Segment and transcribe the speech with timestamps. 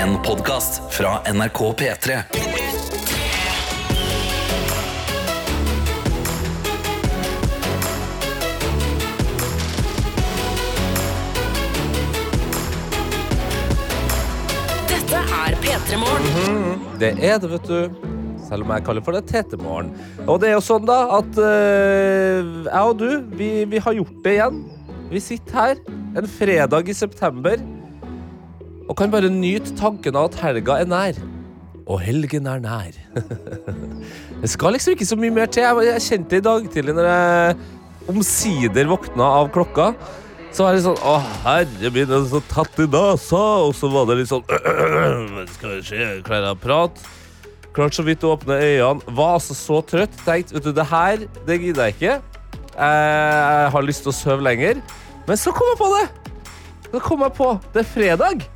[0.00, 2.14] En podkast fra NRK P3.
[14.88, 16.80] Dette er P3 Morgen.
[16.96, 17.90] Det er det, vet du.
[18.48, 19.92] Selv om jeg kaller for det Tetemorgen.
[20.24, 22.40] Og det er jo sånn, da, at uh,
[22.70, 24.64] jeg og du, vi, vi har gjort det igjen.
[25.12, 25.84] Vi sitter her
[26.16, 27.60] en fredag i september
[28.90, 31.18] og kan bare nyte tanken av at helga er nær.
[31.86, 32.96] Og helgen er nær.
[34.42, 35.62] det skal liksom ikke så mye mer til.
[35.86, 37.54] Jeg, kjente det i dag tidlig når jeg
[38.10, 39.92] omsider våkna av klokka.
[40.50, 41.14] Så var det sånn Å,
[41.44, 43.44] herre min, er så tatt i nesa.
[43.68, 44.42] Og så var det litt sånn
[45.54, 47.16] Skal vi se, klarer jeg å prate?
[47.70, 49.16] Klarte så vidt å åpne øynene.
[49.22, 50.18] Var altså så trøtt.
[50.26, 52.16] Tenkte vet du, det her det gidder jeg ikke.
[52.74, 54.82] Jeg har lyst til å sove lenger.
[55.30, 56.08] Men så kom jeg på det.
[56.90, 58.50] Så kom jeg på Det er fredag.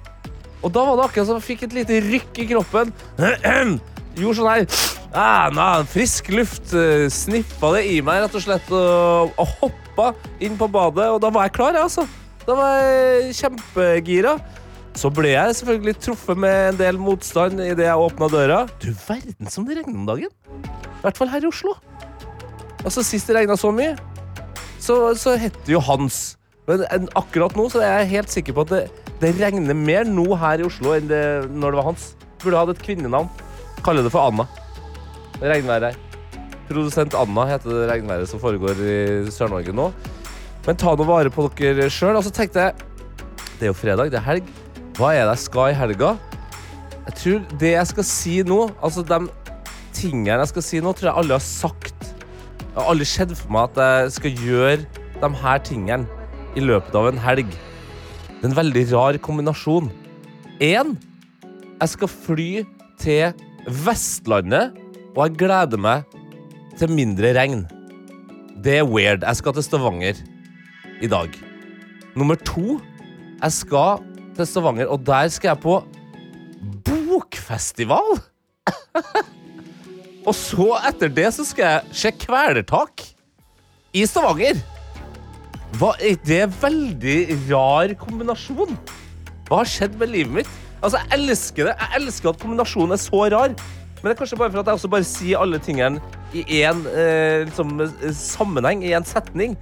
[0.64, 2.92] Og da var det akkurat som jeg fikk et lite rykk i kroppen.
[4.18, 4.66] Gjorde sånn her
[5.12, 6.72] ah, na, Frisk luft.
[7.12, 8.68] Snippa det i meg, rett og slett.
[8.72, 10.12] Og, og hoppa
[10.44, 11.10] inn på badet.
[11.12, 12.06] Og da var jeg klar, jeg, altså.
[12.44, 14.36] Da var jeg kjempegira.
[14.94, 18.60] Så ble jeg selvfølgelig truffet med en del motstand idet jeg åpna døra.
[18.78, 20.30] Du verden som det regner om dagen.
[20.62, 21.74] I hvert fall her i Oslo.
[22.84, 23.94] Altså Sist det regna så mye,
[24.78, 26.36] så, så het det jo Hans.
[26.68, 28.82] Men en- akkurat nå så er jeg helt sikker på at det,
[29.22, 32.08] det regner mer nå her i Oslo enn det når det var Hans.
[32.42, 33.30] Burde hatt et kvinnenavn.
[33.84, 34.46] Kalle det for Anna.
[35.42, 36.00] Regnværet her.
[36.68, 38.98] Produsent Anna heter det regnværet som foregår i
[39.32, 39.90] Sør-Norge nå.
[40.64, 42.16] Men ta nå vare på dere sjøl.
[42.16, 42.74] Og så tenkte jeg
[43.54, 44.48] Det er jo fredag, det er helg.
[44.98, 46.14] Hva er det jeg skal i helga?
[47.04, 49.18] Jeg tror det jeg skal si nå, altså de
[49.94, 52.08] tingene jeg skal si nå, tror jeg alle har sagt.
[52.64, 54.78] Jeg har aldri sett for meg at jeg skal gjøre
[55.20, 56.24] de her tingene
[56.58, 57.52] i løpet av en helg.
[58.44, 59.86] Det er en veldig rar kombinasjon.
[60.60, 60.90] En,
[61.80, 62.48] jeg skal fly
[63.00, 63.30] til
[63.86, 64.74] Vestlandet,
[65.14, 66.04] og jeg gleder meg
[66.76, 67.62] til mindre regn.
[68.60, 69.24] Det er weird.
[69.24, 70.20] Jeg skal til Stavanger
[71.00, 71.38] i dag.
[72.20, 72.76] Nummer to,
[73.40, 74.04] jeg skal
[74.36, 75.80] til Stavanger, og der skal jeg på
[76.84, 78.20] bokfestival.
[80.28, 83.08] og så etter det så skal jeg se Kvelertak
[83.96, 84.60] i Stavanger.
[85.74, 87.18] Hva det er veldig
[87.48, 88.76] rar kombinasjon.
[89.48, 90.50] Hva har skjedd med livet mitt?
[90.84, 91.74] Altså, Jeg elsker det.
[91.80, 93.56] Jeg elsker at kombinasjonen er så rar.
[93.98, 96.02] Men det er kanskje bare for at jeg også bare sier alle tingene
[96.36, 99.56] i én eh, liksom, eh, sammenheng, i en setning.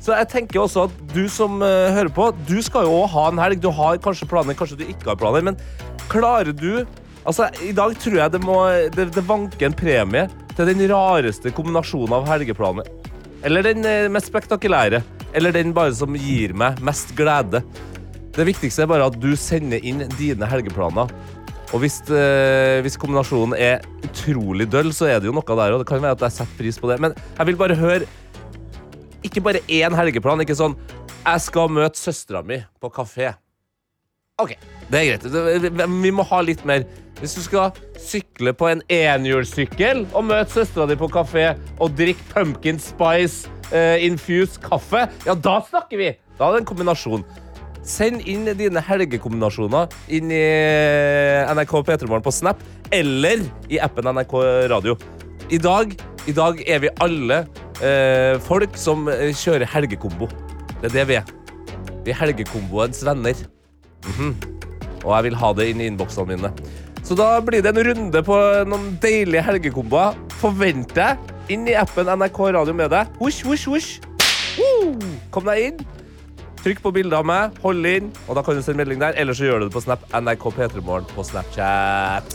[0.00, 3.26] Så jeg tenker også at du som eh, hører på, du skal jo også ha
[3.32, 3.60] en helg.
[3.60, 5.60] Du har kanskje planer, kanskje du ikke har planer, men
[6.08, 6.86] klarer du
[7.20, 8.54] Altså, I dag tror jeg det må
[8.96, 10.22] det, det vanker en premie
[10.56, 12.86] til den rareste kombinasjonen av helgeplaner.
[13.44, 15.02] Eller den eh, mest spektakulære.
[15.34, 17.62] Eller den bare som gir meg mest glede.
[18.34, 21.10] Det viktigste er bare at du sender inn dine helgeplaner.
[21.70, 25.74] Og hvis, eh, hvis kombinasjonen er utrolig døll, så er det jo noe der.
[25.74, 26.98] Og det kan være at jeg setter pris på det.
[27.00, 28.08] Men jeg vil bare høre
[29.22, 30.42] ikke bare én helgeplan.
[30.42, 30.76] Ikke sånn
[31.20, 33.34] 'Jeg skal møte søstera mi på kafé'.
[34.40, 34.56] OK,
[34.90, 35.86] det er greit.
[36.02, 36.86] Vi må ha litt mer.
[37.20, 42.24] Hvis du skal sykle på en enhjulssykkel og møte søstera di på kafé og drikke
[42.32, 46.14] pumpkin spice uh, infused kaffe, ja, da snakker vi!
[46.38, 47.26] Da er det en kombinasjon.
[47.84, 50.44] Send inn dine helgekombinasjoner inn i
[51.52, 52.60] NRK P3morgen på Snap
[52.96, 54.34] eller i appen NRK
[54.72, 54.96] Radio.
[55.52, 55.92] I dag,
[56.28, 57.42] i dag er vi alle
[57.82, 60.28] eh, folk som eh, kjører helgekombo.
[60.80, 61.32] Det er det vi er.
[62.04, 63.40] Vi er helgekomboens venner.
[64.06, 64.34] Mhm.
[65.04, 66.52] Og jeg vil ha det inn i innboksene mine.
[67.02, 68.36] Så da blir det en runde på
[68.68, 70.18] noen deilige helgekomboer.
[70.42, 71.36] Forventer jeg.
[71.56, 73.08] Inn i appen NRK Radio med deg.
[73.18, 73.88] Husj, husj, husj.
[74.60, 75.00] Uh!
[75.32, 75.80] Kom deg inn.
[76.60, 79.16] Trykk på bildet av meg, hold inn, og da kan du sende melding der.
[79.16, 80.04] Eller så gjør du det på Snap.
[80.12, 82.28] NRK P3morgen på Snapchat.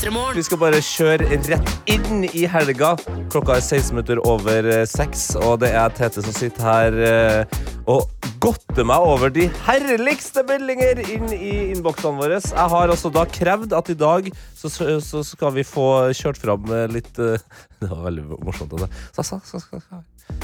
[0.00, 0.36] P3 Morgen.
[0.38, 2.94] Vi skal bare kjøre rett inn i helga.
[3.28, 7.58] Klokka er 16 minutter over eh, seks, og det er Tete som sitter her eh,
[7.84, 8.08] og
[8.40, 12.40] godter meg over de herligste meldinger inn i innboksene våre.
[12.40, 14.72] Jeg har altså da krevd at i dag så,
[15.04, 17.12] så skal vi få kjørt fram eh, litt
[17.80, 18.72] Det var veldig morsomt.
[18.80, 18.88] det.
[19.12, 20.00] Så, så, så, så, så.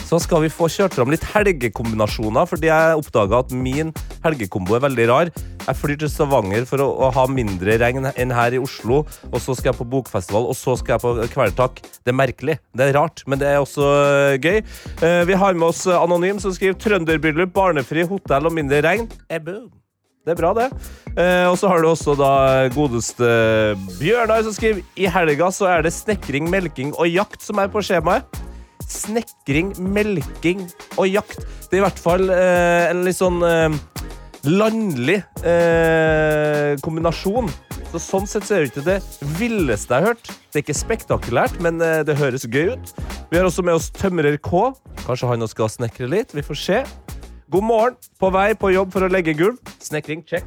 [0.06, 3.93] Så skal vi få kjørt fram litt helgekombinasjoner, fordi jeg oppdaga at min
[4.25, 5.31] helgekombo er veldig rar.
[5.67, 9.03] Jeg flyr til Stavanger for å, å ha mindre regn enn her i Oslo,
[9.33, 11.81] og så skal jeg på bokfestival, og så skal jeg på Kvelertak.
[11.83, 12.59] Det er merkelig.
[12.77, 14.61] Det er rart, men det er også øh, gøy.
[15.03, 19.11] Eh, vi har med oss Anonym, som skriver 'Trønderbryllup, barnefri hotell og mindre regn'.
[19.27, 19.43] Eh.
[20.27, 20.71] Det er bra, det.
[21.15, 22.31] Eh, og så har du også da
[22.75, 23.27] godeste
[24.00, 27.83] Bjørnar som skriver I helga så er det snekring, melking og jakt som er på
[27.87, 28.27] skjemaet.
[28.87, 30.65] Snekring, melking
[30.97, 31.43] og jakt.
[31.67, 33.75] Det er i hvert fall eh, en litt sånn eh,
[34.47, 37.50] landlig eh, kombinasjon.
[37.91, 38.99] Så sånn sett så er det ikke det
[39.38, 40.31] villeste jeg har hørt.
[40.50, 42.94] Det er ikke spektakulært, men eh, det høres gøy ut.
[43.31, 44.71] Vi har også med oss tømrer K.
[45.06, 46.35] Kanskje han også skal snekre litt.
[46.37, 46.83] Vi får se.
[47.50, 47.99] God morgen.
[48.19, 49.59] På vei på jobb for å legge gulv.
[49.83, 50.47] Snekring, check.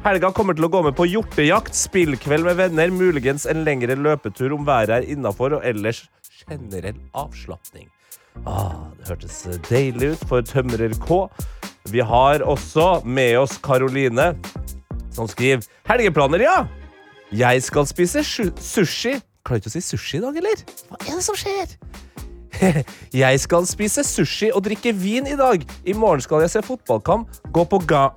[0.00, 4.54] Helga kommer til å gå med på hjortejakt, spillkveld med venner, muligens en lengre løpetur
[4.56, 6.06] om været er innafor, og ellers
[6.46, 7.88] generell avslapning.
[8.46, 11.24] Ah, det hørtes deilig ut for tømrer K.
[11.90, 14.32] Vi har også med oss Karoline,
[15.14, 16.58] som skriver Helgeplaner, ja!
[17.30, 19.18] Jeg skal spise sushi.
[19.46, 20.64] Klarer ikke å si sushi i dag, eller?
[20.90, 21.76] Hva er det som skjer?
[23.22, 25.64] jeg skal spise sushi og drikke vin i dag.
[25.86, 28.10] I morgen skal jeg se fotballkamp, gå på ga...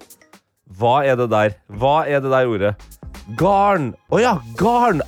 [0.74, 1.54] Hva er det der?
[1.70, 2.74] Hva er det der ordet?
[3.38, 3.92] Garn.
[4.10, 5.04] Å ja, garn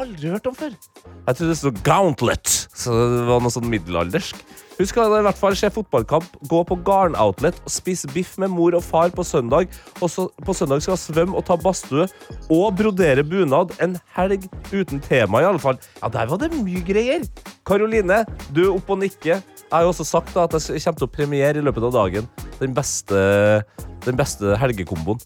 [0.00, 0.72] aldri hørt om før.
[0.74, 4.40] Jeg trodde det stod gauntlet, så det var noe sånn middelaldersk.
[4.78, 8.52] Hun skal i hvert fall se fotballkamp, gå på Garn Outlet og spise biff med
[8.54, 9.72] mor og far på søndag.
[9.98, 12.06] Og så på søndag skal hun svømme og ta badstue
[12.46, 13.74] og brodere bunad.
[13.82, 15.80] En helg uten tema, i alle fall.
[15.98, 17.26] Ja, der var det mye greier.
[17.66, 18.22] Karoline,
[18.54, 19.42] du er oppe og nikker.
[19.42, 21.96] Jeg har jo også sagt da, at jeg kommer til å premiere i løpet av
[21.98, 22.30] dagen
[22.62, 23.18] den beste,
[24.06, 25.18] den beste helgekomboen.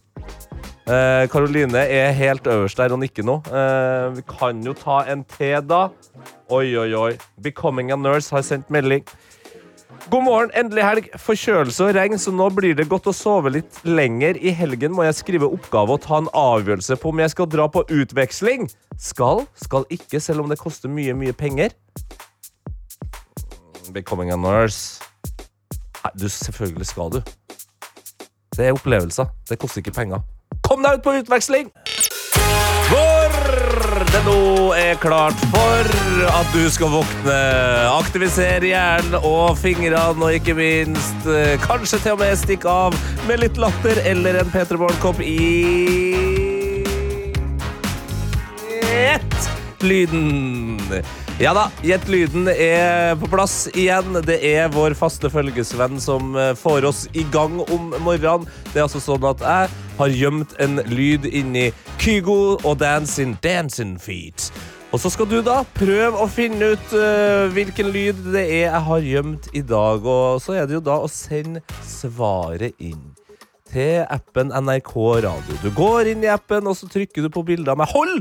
[0.83, 3.37] Eh, Karoline er helt øverst der og nikker nå.
[3.47, 5.89] Eh, vi kan jo ta en til, da.
[6.51, 7.13] Oi, oi, oi.
[7.43, 9.05] Becoming a Nurse har sendt melding.
[10.11, 11.07] God morgen, endelig helg.
[11.23, 14.41] Forkjølelse og regn, så nå blir det godt å sove litt lenger.
[14.43, 17.69] I helgen må jeg skrive oppgave og ta en avgjørelse på om jeg skal dra
[17.71, 18.67] på utveksling.
[18.99, 21.71] Skal, skal ikke, selv om det koster mye, mye penger.
[23.95, 24.99] Becoming a Nurse.
[26.03, 27.23] Nei, du, selvfølgelig skal du.
[28.57, 29.31] Det er opplevelser.
[29.49, 30.27] Det koster ikke penger.
[30.73, 31.67] Kom deg ut på utveksling!
[32.89, 34.37] For det nå
[34.73, 35.91] er klart for
[36.33, 37.35] at du skal våkne.
[37.93, 42.97] Aktivisere hjernen og fingrene, og ikke minst eh, kanskje til og med stikke av
[43.29, 45.37] med litt latter eller en P3 Morgenkopp i
[48.81, 49.51] ett
[49.85, 50.81] lyden.
[51.41, 54.19] Ja da, Gjett lyden er på plass igjen.
[54.27, 58.45] Det er vår faste følgesvenn som eh, får oss i gang om morgenen.
[58.69, 61.71] Det er altså sånn at jeg har gjemt en lyd inni
[62.03, 64.51] Kygo og Dancing Dancing Feet.
[64.93, 68.83] Og så skal du da prøve å finne ut uh, hvilken lyd det er jeg
[68.91, 70.05] har gjemt i dag.
[70.05, 73.01] Og så er det jo da å sende svaret inn
[73.73, 74.93] til appen NRK
[75.25, 75.59] Radio.
[75.65, 77.89] Du går inn i appen, og så trykker du på bilder av meg.
[77.97, 78.21] Hold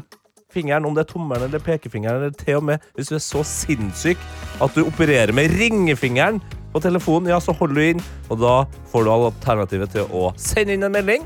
[0.54, 3.44] fingeren, om det er tommelen eller pekefingeren, eller til og med hvis du er så
[3.48, 4.22] sinnssyk
[4.62, 8.56] at du opererer med ringefingeren på telefonen, ja, så holder du inn, og da
[8.92, 11.26] får du alternativet til å sende inn en melding.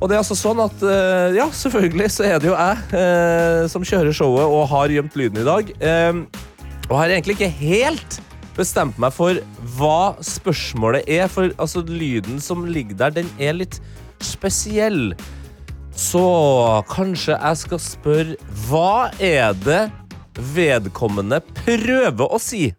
[0.00, 3.64] Og det er altså sånn at eh, Ja, selvfølgelig så er det jo jeg eh,
[3.72, 5.70] som kjører showet og har gjemt lyden i dag.
[5.78, 6.22] Eh,
[6.90, 8.18] og har egentlig ikke helt
[8.54, 9.38] bestemt meg for
[9.78, 13.80] hva spørsmålet er, for altså, lyden som ligger der, den er litt
[14.22, 15.14] spesiell.
[15.94, 16.22] Så
[16.90, 19.82] kanskje jeg skal spørre Hva er det
[20.54, 22.72] vedkommende prøver å si?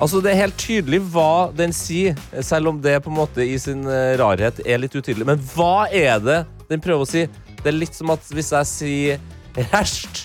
[0.00, 3.58] Altså Det er helt tydelig hva den sier, selv om det på en måte i
[3.60, 5.26] sin eh, rarhet er litt utydelig.
[5.28, 6.38] Men hva er det
[6.70, 7.26] den prøver å si?
[7.60, 10.24] Det er litt som at hvis jeg sier hest,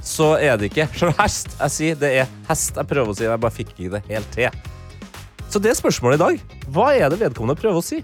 [0.00, 0.88] så er det ikke
[1.20, 2.00] hest jeg sier.
[2.00, 3.26] Det er hest jeg prøver å si.
[3.28, 4.48] Jeg bare fikk ikke det helt til.
[5.52, 6.58] Så det er spørsmålet i dag.
[6.72, 8.00] Hva er det vedkommende prøver å si?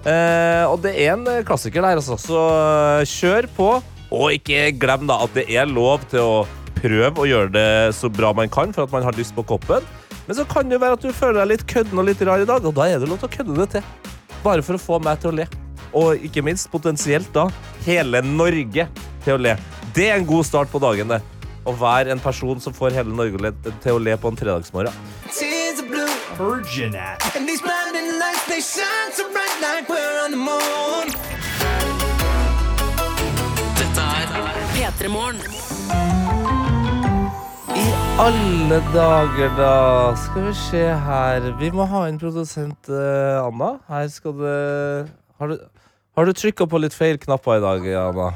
[0.00, 2.16] Eh, og det er en klassiker der, altså.
[2.20, 3.70] Så eh, kjør på.
[4.10, 6.36] Og ikke glem da at det er lov til å
[6.80, 9.84] prøve å gjøre det så bra man kan for at man har lyst på koppen.
[10.26, 12.42] Men så kan det jo være at du føler deg litt kødden og litt rar
[12.42, 14.16] i dag, og da er det lov til å kødde det til.
[14.44, 15.46] Bare for å få meg til å le.
[15.96, 17.48] Og ikke minst potensielt da
[17.84, 18.86] hele Norge
[19.24, 19.56] til å le.
[19.94, 21.20] Det er en god start på dagen, det.
[21.66, 23.52] Å være en person som får hele Norge
[23.82, 24.94] til å le på en fredagsmorgen.
[26.40, 27.20] Virgin at.
[27.36, 31.06] And these blinding lights, they shine so bright like we're on the moon.
[33.76, 35.36] Dette er P3 Morgen.
[37.76, 37.84] I
[38.24, 40.16] alle dager, da.
[40.16, 41.50] Skal vi se her.
[41.60, 43.74] Vi må ha inn produsent uh, Anna.
[43.88, 44.56] Her skal det
[45.36, 45.58] Har du,
[46.16, 48.32] har du trykka på litt feil knapper i dag, Anna?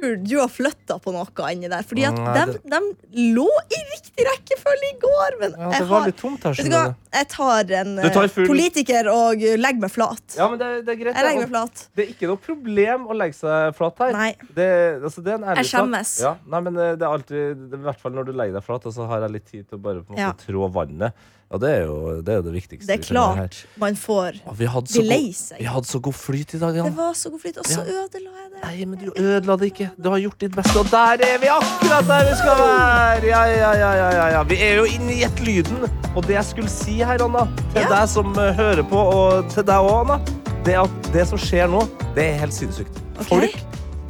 [0.00, 1.82] Jeg tror du har flytta på noe inni der.
[1.84, 2.80] Fordi at Nei, de, det-
[3.12, 5.36] de lå i riktig rekkefølge i går.
[5.40, 6.54] Men Ja, jeg, det var har, litt tomt her.
[6.56, 6.94] vet du hva?
[7.12, 10.36] jeg tar en tar eh, full- politiker og legger meg flat.
[10.38, 11.16] Ja, men det, det er greit.
[11.20, 11.84] Jeg legger meg flat.
[11.96, 14.12] Det er ikke noe problem å legge seg flat her.
[14.16, 14.30] Nei.
[14.54, 14.70] Det,
[15.02, 16.14] altså, det er en ærlig Jeg skjemmes.
[16.24, 18.56] Ja, nei, men eh, det er alltid, det er I hvert fall når du legger
[18.60, 20.32] deg flat, og så har jeg litt tid til å bare på en måte Ja.
[20.46, 21.28] trå vannet.
[21.50, 22.86] Og det er jo det, er det viktigste.
[22.86, 25.58] Det er klart man får Å, Vi hadde, bli lei seg.
[25.58, 26.86] vi hadde så god flyt i dag, Jan.
[26.86, 28.04] Det var så god flyt, og så Ja.
[28.04, 28.60] ødela jeg det.
[28.62, 29.88] Nei, men du ødela det ikke.
[29.98, 33.26] Du har gjort ditt beste, og der er vi akkurat der vi skal være!
[33.26, 34.42] Ja, ja, ja, ja, ja, ja.
[34.44, 35.88] Vi er jo inne i et lyden.
[36.14, 37.88] og det jeg skulle si her, Anna, til Ja.
[38.00, 40.20] deg som eh, hører på, og til deg òg, Anna,
[40.64, 41.82] det er at det som skjer nå,
[42.14, 42.94] det er helt sinnssykt.
[43.18, 43.26] Ok.
[43.26, 43.58] Folk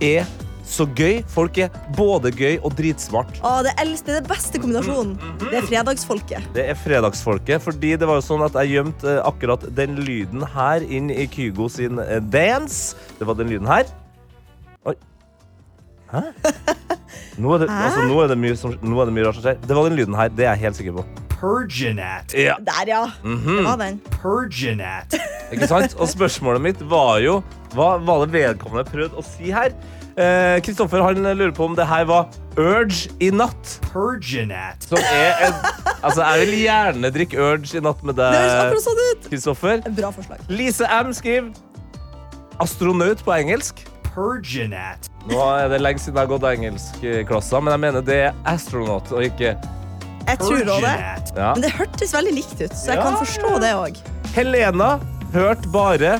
[0.01, 0.25] er
[0.71, 1.21] så gøy.
[1.31, 3.41] Folk er både gøy og dritsmart.
[3.45, 5.17] Å, det eldste, det beste kombinasjonen.
[5.43, 6.51] Det er fredagsfolket.
[6.57, 10.47] Det er fredagsfolket, fordi det var jo sånn at jeg gjemte eh, akkurat den lyden
[10.55, 12.95] her inn i Kygo sin eh, dance.
[13.19, 13.91] Det var den lyden her.
[14.89, 14.97] Oi.
[16.11, 16.25] Hæ?
[17.41, 17.83] Nå er det, Hæ?
[17.87, 19.61] altså, nå er det, mye, som, nå er det mye rart som skjer.
[19.63, 21.05] Det var den lyden her, det er jeg helt sikker på.
[21.41, 22.35] Perginat.
[22.37, 22.57] Ja.
[22.67, 23.05] Der, ja.
[23.25, 23.57] Mhm.
[23.57, 24.01] Det var den.
[24.21, 25.17] Perginat.
[25.55, 25.95] Ikke sant?
[25.97, 27.39] Og spørsmålet mitt var jo
[27.73, 29.73] hva var det vedkommende prøvde å si her?
[30.21, 32.29] Eh, Kristoffer han lurer på om det her var
[32.61, 33.79] Urge i natt.
[33.93, 34.83] Purginat.
[34.91, 35.55] Som er en
[36.01, 39.25] Altså, jeg vil gjerne drikke Urge i natt med Det deg, sånn.
[39.31, 39.83] Kristoffer.
[39.97, 40.43] Bra forslag.
[40.53, 41.51] Lise M skriver
[42.61, 43.85] astronaut på engelsk.
[44.11, 45.09] Purginat.
[45.31, 49.13] Nå er det lenge siden jeg har gått engelskklassa, men jeg mener det er astronaut
[49.13, 49.55] og ikke
[50.27, 51.37] Jeg tror også det.
[51.37, 51.53] Ja.
[51.55, 54.01] Men det hørtes veldig likt ut, så jeg Ja, kan forstå det òg.
[54.35, 54.91] Helena
[55.33, 56.19] hørte bare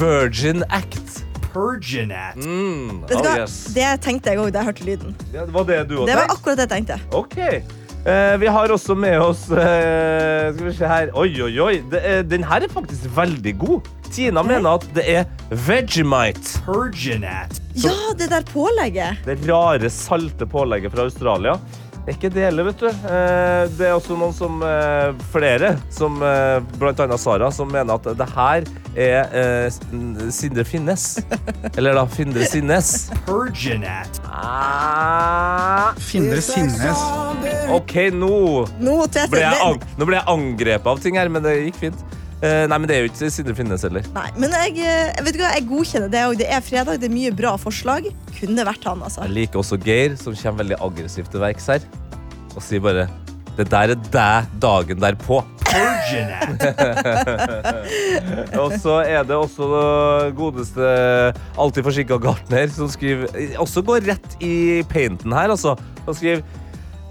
[0.00, 1.22] Virgin Act.
[1.56, 2.36] Perginat.
[2.36, 3.56] Mm, Vet du oh yes.
[3.74, 5.16] Det tenkte jeg òg da jeg hørte lyden.
[5.32, 6.98] Ja, det var det du også Det var akkurat det jeg tenkte.
[7.16, 7.38] Ok.
[8.06, 11.08] Eh, vi har også med oss eh, Skal vi se her.
[11.18, 11.72] Oi, oi, oi.
[11.90, 13.88] Det er, den her er faktisk veldig god.
[14.12, 16.60] Tina mener at det er Vegemite.
[16.68, 17.58] Perginat.
[17.82, 19.24] Ja, det der pålegget.
[19.26, 21.56] Det rare, salte pålegget fra Australia.
[22.06, 22.86] Det er ikke det heller, vet du.
[22.86, 26.60] Eh, Det er også noen som eh, Flere, som bl.a.
[26.78, 31.08] blant annet Sara, som mener at det her er eh, Sindre Finnes.
[31.76, 32.92] Eller da Findre Sinnes.
[33.26, 34.20] Perginat.
[34.30, 37.02] Ah, Findre Sinnes.
[37.74, 38.30] OK, nå
[38.78, 42.06] Nå, Tete, ble, jeg, nå ble jeg angrepet av ting her, men det gikk fint.
[42.44, 44.04] Eh, nei, men det er jo ikke Sindre Finnes heller.
[44.12, 46.34] Nei, men jeg, eh, vet du hva, jeg godkjenner det òg.
[46.42, 48.10] Det er fredag, det er mye bra forslag.
[48.36, 49.22] Kunne vært han, altså.
[49.24, 51.86] Jeg liker også Geir, som kommer veldig aggressivt til verks her.
[52.52, 53.06] Og sier bare
[53.56, 55.40] Det der er deg dagen derpå.
[58.62, 60.84] Og så er det også det godeste
[61.58, 63.26] alltid forsinka gartner som skriver
[63.60, 65.76] Også går rett i painten her, altså.
[66.06, 66.42] Og skriver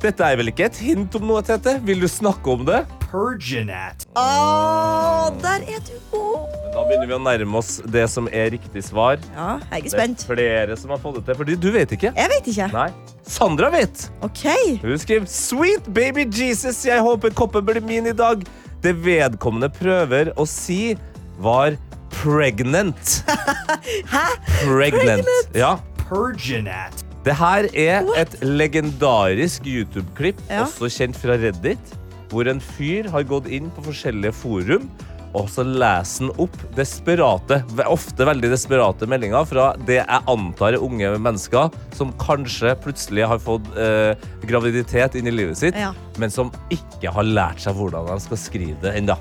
[0.01, 1.79] Dette er vel ikke et hint om noe, Tete?
[1.85, 2.85] Vil du snakke om det?
[3.15, 4.03] Perginat.
[4.19, 6.51] Å, der er du god!
[6.75, 9.21] Da begynner vi å nærme oss det som er riktig svar.
[9.37, 10.25] Ja, jeg er spent.
[10.25, 12.11] Det er flere som har fått det til, fordi du vet ikke.
[12.17, 12.67] Jeg vet ikke.
[12.75, 12.89] Nei.
[13.23, 14.03] Sandra vet.
[14.25, 14.43] OK.
[14.83, 18.43] Hun skriver Sweet baby Jesus, jeg håper koppen blir min i dag.
[18.83, 20.97] Det vedkommende prøver å si,
[21.39, 21.79] var
[22.11, 23.21] pregnant.
[24.13, 24.25] Hæ?
[24.65, 25.31] Pregnant.
[25.55, 25.77] Ja.
[26.03, 27.05] Perginat.
[27.25, 28.17] Det her er What?
[28.35, 30.67] et legendarisk YouTube-klipp, Ja.
[30.67, 31.95] også kjent fra Reddit,
[32.31, 34.87] hvor en fyr har gått inn på forskjellige forum,
[35.35, 37.57] og så leser han opp desperate,
[37.91, 43.41] ofte veldig desperate meldinger fra det jeg antar er unge mennesker som kanskje plutselig har
[43.43, 44.13] fått eh,
[44.47, 45.89] graviditet inn i livet sitt, Ja.
[46.23, 49.17] men som ikke har lært seg hvordan de skal skrive det ennå.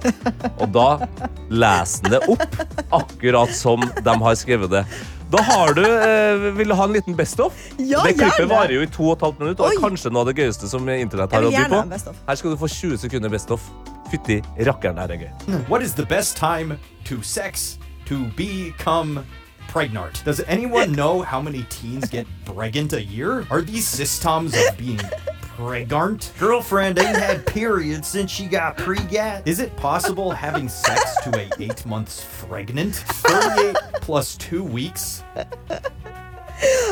[0.63, 0.87] Og da
[1.51, 2.63] leser han det opp
[3.03, 4.85] akkurat som de har skrevet det.
[5.33, 7.55] Da har du eh, Vil du ha en liten best-of?
[7.79, 8.51] Ja, det klippet gjerne.
[8.51, 9.83] varer jo i to og et halvt minutt, og er Oi.
[9.83, 11.89] kanskje noe av det gøyeste som internett Jeg har å vil by gjerne ha en
[11.89, 12.11] på.
[12.13, 12.17] of.
[12.29, 13.71] Her skal du få 20 sekunder best-of.
[14.13, 14.37] Fytti
[14.69, 15.63] rakkeren, det her er gøy.
[15.69, 16.77] What is the best time
[17.09, 19.25] to sex to become
[19.75, 20.23] pregnant?
[20.25, 23.45] Does anyone know how many teens get pregnant a year?
[23.51, 25.01] Are these systems of being
[25.57, 26.33] pregnant?
[26.39, 29.43] Girlfriend ain't had periods since she got pregat.
[29.47, 32.95] Is it possible having sex to a eight months pregnant?
[32.95, 35.25] 38 plus two weeks?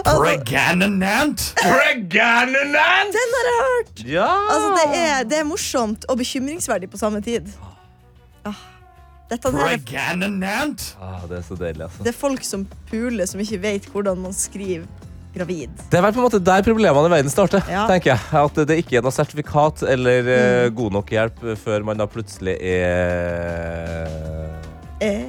[0.04, 1.54] Pregnant?
[1.56, 2.52] Pregnant?
[3.14, 4.04] Den har jeg hørt!
[4.04, 4.26] Ja!
[4.50, 7.46] Altså, det er, det er morsomt og bekymringsverdig på samme tid.
[8.44, 8.58] Ah,
[9.32, 9.78] dette her er,
[11.00, 12.04] ah, det er så deilig, altså.
[12.04, 14.84] det er folk som puler, som ikke vet hvordan man skriver
[15.32, 15.72] gravid.
[15.88, 17.64] Det er vel på en måte der problemene i verden starter.
[17.70, 17.86] Ja.
[17.88, 18.20] tenker jeg.
[18.42, 20.74] At det ikke er noe sertifikat eller mm.
[20.76, 24.51] god nok hjelp før man da plutselig er
[25.02, 25.24] Eh,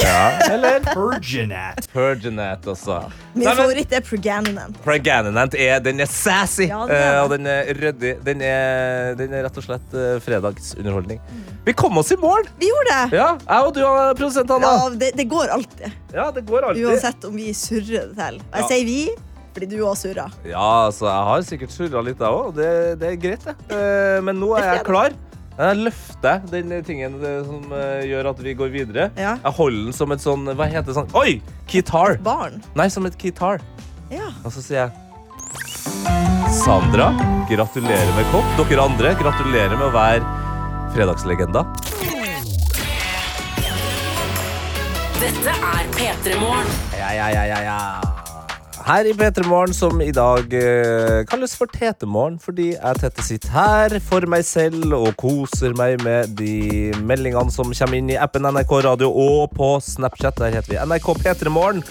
[0.00, 0.80] Ja, eller?
[0.86, 1.84] Perginat?
[1.92, 3.02] Perginat, altså.
[3.34, 4.74] min Nei, men- favoritt er Preganon.
[4.84, 8.14] Pregnant er Den er sassy, Ja, den er og den er ryddig.
[8.24, 11.20] Den den er rett og slett eh, fredagsunderholdning.
[11.66, 12.48] Vi kom oss i mål!
[12.58, 13.18] Vi gjorde det!
[13.18, 13.82] Ja, jeg og du,
[14.16, 14.66] produsent Anna.
[14.72, 15.92] Ja, det, det går alltid.
[16.14, 16.86] Ja, det går alltid.
[16.88, 18.40] Uansett om vi surrer det til.
[18.40, 18.68] Jeg Ja.
[18.68, 19.00] sier vi
[19.52, 20.30] fordi du òg surrer.
[20.46, 22.54] Ja, altså, jeg har sikkert surra litt, jeg òg.
[22.56, 24.22] Det, det er greit, det.
[24.24, 25.12] Men nå er jeg klar.
[25.60, 29.10] Jeg løfter den tingen eh, som eh, gjør at vi går videre.
[29.20, 29.34] Ja.
[29.44, 31.10] Jeg holder den som et sånn Hva heter det sånn?
[31.20, 31.42] Oi!
[31.68, 32.16] Kitar.
[32.24, 32.62] Barn.
[32.78, 33.60] Nei, som et kitar.
[34.08, 34.30] Ja.
[34.40, 34.96] Og så sier jeg
[36.50, 37.10] Sandra,
[37.50, 38.56] gratulerer med kopp.
[38.58, 40.24] Dere andre, gratulerer med å være
[40.96, 41.62] fredagslegenda.
[45.20, 46.72] Dette er P3 Morgen.
[46.96, 48.09] Ja, ja, ja, ja, ja.
[48.80, 53.52] Her i P3 Morgen, som i dag eh, kalles for Tetemorgen, fordi jeg Tete sitter
[53.52, 58.48] her for meg selv og koser meg med de meldingene som kommer inn i appen
[58.48, 60.40] NRK Radio og på Snapchat.
[60.40, 61.82] Der heter vi NRK P3 Morgen.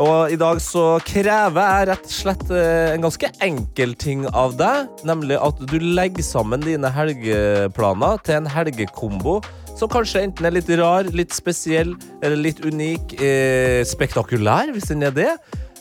[0.00, 4.54] Og i dag så krever jeg rett og slett eh, en ganske enkel ting av
[4.60, 9.40] deg, nemlig at du legger sammen dine helgeplaner til en helgekombo
[9.80, 15.08] som kanskje enten er litt rar, litt spesiell eller litt unik, eh, spektakulær, hvis den
[15.08, 15.34] er det.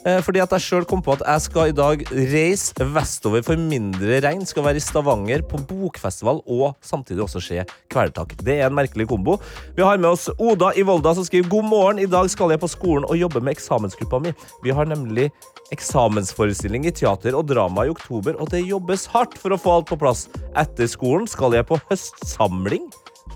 [0.10, 2.02] Eh, fordi at jeg selv kom på at jeg skal i dag
[2.32, 4.46] reise vestover for mindre regn.
[4.48, 8.36] Skal være i Stavanger på bokfestival og samtidig også se Kvelertak.
[8.40, 9.38] Det er en merkelig kombo.
[9.76, 12.02] Vi har med oss Oda i Volda som skriver God morgen.
[12.02, 14.34] I dag skal jeg på skolen og jobbe med eksamensgruppa mi.
[14.64, 15.30] Vi har nemlig
[15.76, 19.92] eksamensforestilling i teater og drama i oktober, og det jobbes hardt for å få alt
[19.92, 20.26] på plass.
[20.58, 22.88] Etter skolen skal jeg på høstsamling.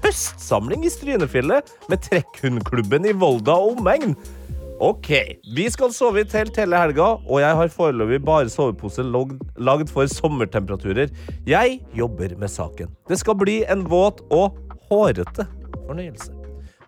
[0.03, 4.17] Høstsamling i Strynefjellet med Trekkhundklubben i Volda og omegn.
[4.81, 5.09] Ok,
[5.53, 10.09] vi skal sove i telt hele helga, og jeg har foreløpig bare sovepose lagd for
[10.09, 11.13] sommertemperaturer.
[11.47, 12.89] Jeg jobber med saken.
[13.09, 14.57] Det skal bli en våt og
[14.89, 15.45] hårete
[15.85, 16.33] fornøyelse.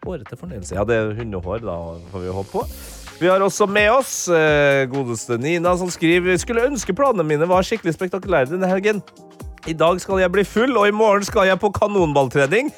[0.06, 0.76] Hårete fornøyelse.
[0.76, 1.78] Ja, det er hundehår, da,
[2.12, 2.66] får vi håpe på.
[3.22, 7.64] Vi har også med oss eh, godeste Nina, som skriver Skulle ønske planene mine var
[7.64, 9.00] skikkelig spektakulære denne helgen.
[9.70, 12.74] I dag skal jeg bli full, og i morgen skal jeg på kanonballtrening.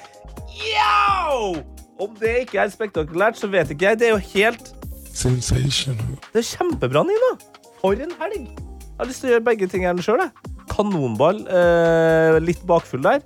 [0.52, 1.56] Yo!
[1.98, 4.00] Om det ikke er spektakulært, så vet ikke jeg.
[4.00, 4.77] Det er jo helt
[5.18, 6.18] Sensational.
[6.34, 7.34] Det er kjempebra, Nina.
[7.82, 8.48] For en helg.
[8.54, 10.24] Jeg har lyst til å gjøre begge tingene sjøl.
[10.70, 13.22] Kanonball, eh, litt bakfull der.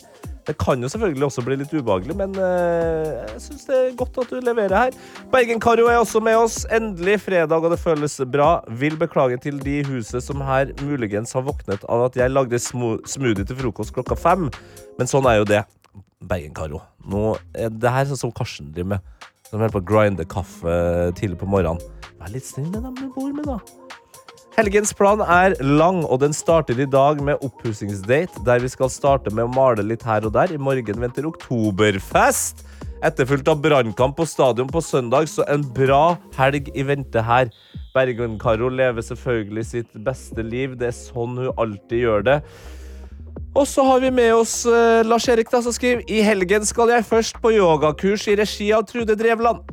[0.47, 4.17] Det kan jo selvfølgelig også bli litt ubehagelig, men eh, jeg syns det er godt
[4.23, 4.97] at du leverer her.
[5.33, 6.63] Bergen-Karo er også med oss.
[6.73, 8.49] Endelig fredag, og det føles bra.
[8.81, 12.59] Vil beklage til de i huset som her muligens har våknet av at jeg lagde
[12.59, 14.49] smoothie til frokost klokka fem.
[14.97, 15.63] Men sånn er jo det.
[16.25, 16.81] Bergen-Karo.
[17.53, 19.20] Er det her sånn som Karsten driver med.
[19.51, 20.73] Som holder på å grinde kaffe
[21.19, 21.81] tidlig på morgenen.
[22.21, 23.57] Vær litt snill med dem du bor med, da.
[24.55, 29.31] Helgens plan er lang, og den starter i dag med oppussingsdate, der vi skal starte
[29.35, 30.55] med å male litt her og der.
[30.55, 32.63] I morgen venter oktoberfest,
[33.03, 37.51] etterfulgt av brannkamp på stadion på søndag, så en bra helg i vente her.
[37.91, 40.79] Bergen-Karo lever selvfølgelig sitt beste liv.
[40.79, 42.37] Det er sånn hun alltid gjør det.
[43.55, 47.05] Og så har vi med oss uh, Lars-Erik, da, som skriver I helgen skal jeg
[47.07, 49.65] først på yogakurs i regi av Trude Drevland.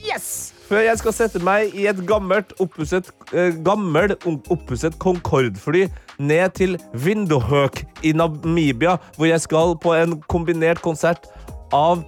[0.00, 0.54] Yes!
[0.68, 4.14] Før jeg skal sette meg i et gammelt, oppusset, uh, gammel,
[4.48, 5.86] oppusset Concorde-fly
[6.18, 11.28] ned til Windhoek i Namibia, hvor jeg skal på en kombinert konsert
[11.76, 12.04] av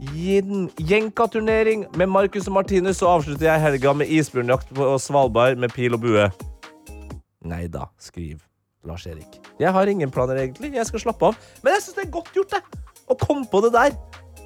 [0.00, 5.98] Jenka-turnering med Marcus og Martinus, så avslutter jeg helga med isbjørnjakt på Svalbard med pil
[5.98, 6.30] og bue.
[7.50, 8.49] Nei da, skriv
[8.88, 9.40] Lars-Erik.
[9.60, 10.72] Jeg har ingen planer, egentlig.
[10.76, 11.50] Jeg skal slappe av.
[11.64, 12.84] Men jeg syns det er godt gjort, det.
[13.10, 13.96] Å komme på det der.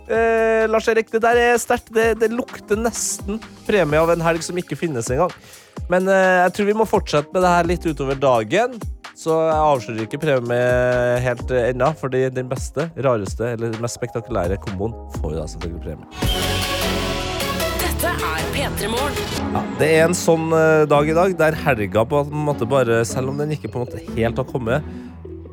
[0.05, 1.93] Eh, Lars-Erik, det der er sterkt.
[1.95, 5.33] Det, det lukter nesten premie av en helg som ikke finnes engang.
[5.93, 8.77] Men eh, jeg tror vi må fortsette med det her litt utover dagen.
[9.15, 14.97] Så jeg avslører ikke premie helt ennå, fordi den beste, rareste eller mest spektakulære komboen
[15.21, 16.11] får jo da selvfølgelig premie.
[17.79, 19.34] Dette er P3 Morgen.
[19.79, 23.31] Det er en sånn eh, dag i dag der helga på en måte bare, selv
[23.31, 24.87] om den ikke på en måte helt har kommet,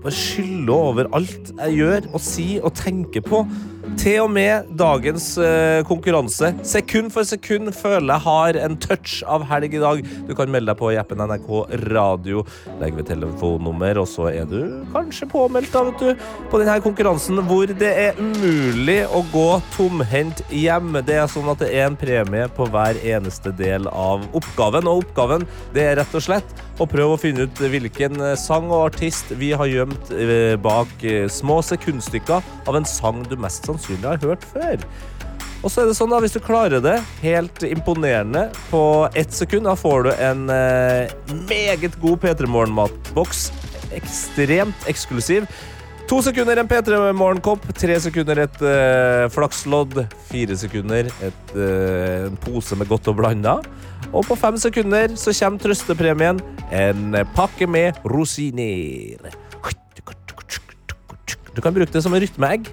[0.02, 3.44] bare skyller over alt jeg gjør og sier og tenker på.
[3.98, 6.52] Til og med dagens uh, konkurranse.
[6.68, 10.04] Sekund for sekund føler jeg har en touch av helg i dag.
[10.28, 11.50] Du kan melde deg på i appen NRK
[11.90, 12.44] Radio.
[12.82, 17.42] Legg ved telefonnummer, og så er du kanskje påmeldt da, vet du, på denne konkurransen
[17.50, 20.94] hvor det er umulig å gå tomhendt hjem.
[21.08, 24.90] Det er sånn at det er en premie på hver eneste del av oppgaven.
[24.92, 28.70] Og oppgaven det er rett og slett å prøve å finne ut hvilken eh, sang
[28.72, 34.14] og artist vi har gjemt eh, bak små sekundstykker av en sang du mest sannsynlig
[34.14, 34.86] har hørt før.
[35.62, 38.84] Og så er det sånn da, Hvis du klarer det helt imponerende på
[39.18, 41.12] ett sekund, da får du en eh,
[41.50, 43.50] meget god P3 Morgen-matboks.
[43.94, 45.46] Ekstremt eksklusiv.
[46.10, 52.36] To sekunder en P3 Morgenkopp, tre sekunder et eh, flakslodd, fire sekunder et, eh, en
[52.42, 53.60] pose med godt og blanda.
[54.12, 56.42] Og på fem sekunder så kommer trøstepremien,
[56.74, 59.30] en pakke med rosiner.
[61.52, 62.68] Du kan bruke det som en rytmeegg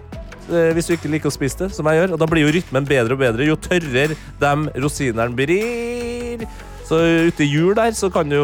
[0.49, 2.15] hvis du ikke liker å spise det, som jeg gjør.
[2.17, 6.47] Og da blir jo rytmen bedre og bedre jo tørrere de rosinene blir.
[6.89, 8.39] Så ute i jul der, så kan du,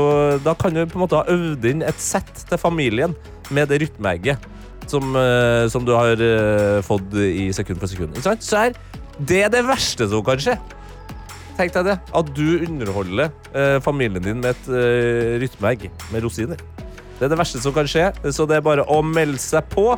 [0.45, 3.15] da kan du på en måte ha øvd inn et sett til familien
[3.55, 4.51] med det rytmeegget
[4.91, 8.13] som, eh, som du har eh, fått i sekund for sekund.
[8.13, 8.45] Ikke sant?
[8.45, 8.77] Så her,
[9.19, 10.59] det er det verste som kan skje.
[11.55, 11.97] Tenk deg det.
[12.21, 16.61] At du underholder eh, familien din med et eh, rytmeegg med rosiner.
[17.15, 19.93] Det er det verste som kan skje, så det er bare å melde seg på.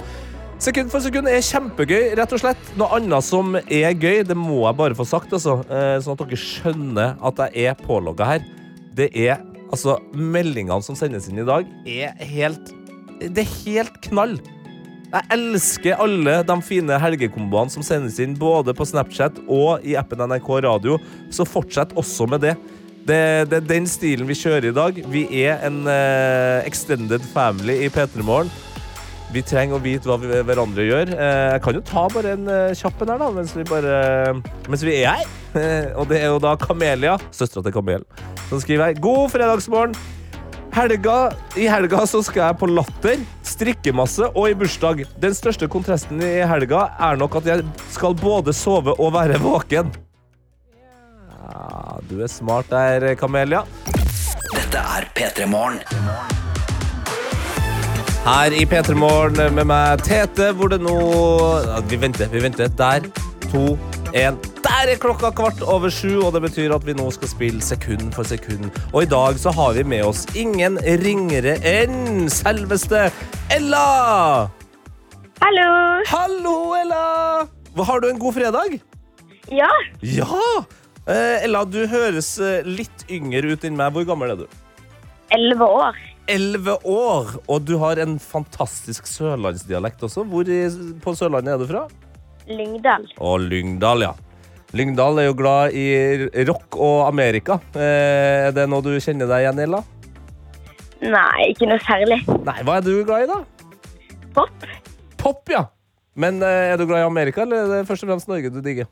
[0.56, 2.68] Sekund for sekund er kjempegøy, rett og slett.
[2.80, 6.22] Noe annet som er gøy, det må jeg bare få sagt, altså, eh, sånn at
[6.22, 8.46] dere skjønner at jeg er pålogga her.
[8.96, 12.72] Det er altså Meldingene som sendes inn i dag, er helt
[13.20, 14.38] Det er helt knall.
[15.12, 20.24] Jeg elsker alle de fine helgekomboene som sendes inn både på Snapchat og i appen
[20.24, 20.98] NRK Radio,
[21.32, 22.54] så fortsett også med det.
[23.06, 23.18] Det,
[23.52, 25.02] er den stilen vi kjører i dag.
[25.12, 28.50] Vi er en uh, extended family i P3 Morgen.
[29.34, 31.10] Vi trenger å vite hva vi, hverandre gjør.
[31.16, 33.96] Eh, jeg kan jo ta bare en eh, kjapp en her, da, mens vi, bare,
[34.70, 35.32] mens vi er her.
[35.58, 38.06] Eh, og det er jo da Kamelia, søstera til Kamel,
[38.50, 39.00] som skriver her.
[39.02, 39.96] God fredagsmorgen.
[40.76, 45.06] Helga, I helga så skal jeg på Latter, strikkemasse og i bursdag.
[45.22, 47.64] Den største kontrasten i helga er nok at jeg
[47.96, 49.94] skal både sove og være våken.
[50.76, 53.64] Ja, du er smart der, Kamelia.
[54.52, 56.35] Dette er P3 Morgen.
[58.26, 60.94] Her i P3 Morgen med meg, Tete, hvor det nå
[61.62, 62.66] ja, Vi venter, vi venter.
[62.74, 63.04] Der,
[63.52, 63.76] to,
[64.18, 64.34] én.
[64.64, 68.10] Der er klokka kvart over sju, og det betyr at vi nå skal spille sekund
[68.16, 68.66] for sekund.
[68.90, 73.04] Og i dag så har vi med oss ingen ringere enn selveste
[73.54, 74.50] Ella!
[75.44, 75.70] Hallo!
[76.10, 77.06] Hallo, Ella!
[77.78, 78.80] Har du en god fredag?
[79.54, 79.70] Ja,
[80.02, 80.42] Ja!
[81.06, 83.94] Eh, Ella, du høres eh, litt yngre ut enn meg.
[83.94, 84.48] Hvor gammel er du?
[85.34, 85.96] elleve år.
[86.26, 90.24] Elleve år, og du har en fantastisk sørlandsdialekt også.
[90.26, 90.64] Hvor i,
[91.02, 91.84] på Sørlandet er du fra?
[92.50, 93.06] Lyngdal.
[93.22, 94.14] Å, Lyngdal, ja.
[94.76, 95.86] Lyngdal er jo glad i
[96.48, 97.60] rock og Amerika.
[97.78, 99.82] Eh, er det noe du kjenner deg igjen i, Ella?
[101.06, 102.18] Nei, ikke noe særlig.
[102.46, 103.38] Nei, hva er du glad i, da?
[104.34, 104.66] Pop?
[105.20, 105.62] Pop, ja.
[106.18, 108.58] Men eh, er du glad i Amerika, eller er det først og fremst Norge du
[108.64, 108.90] digger?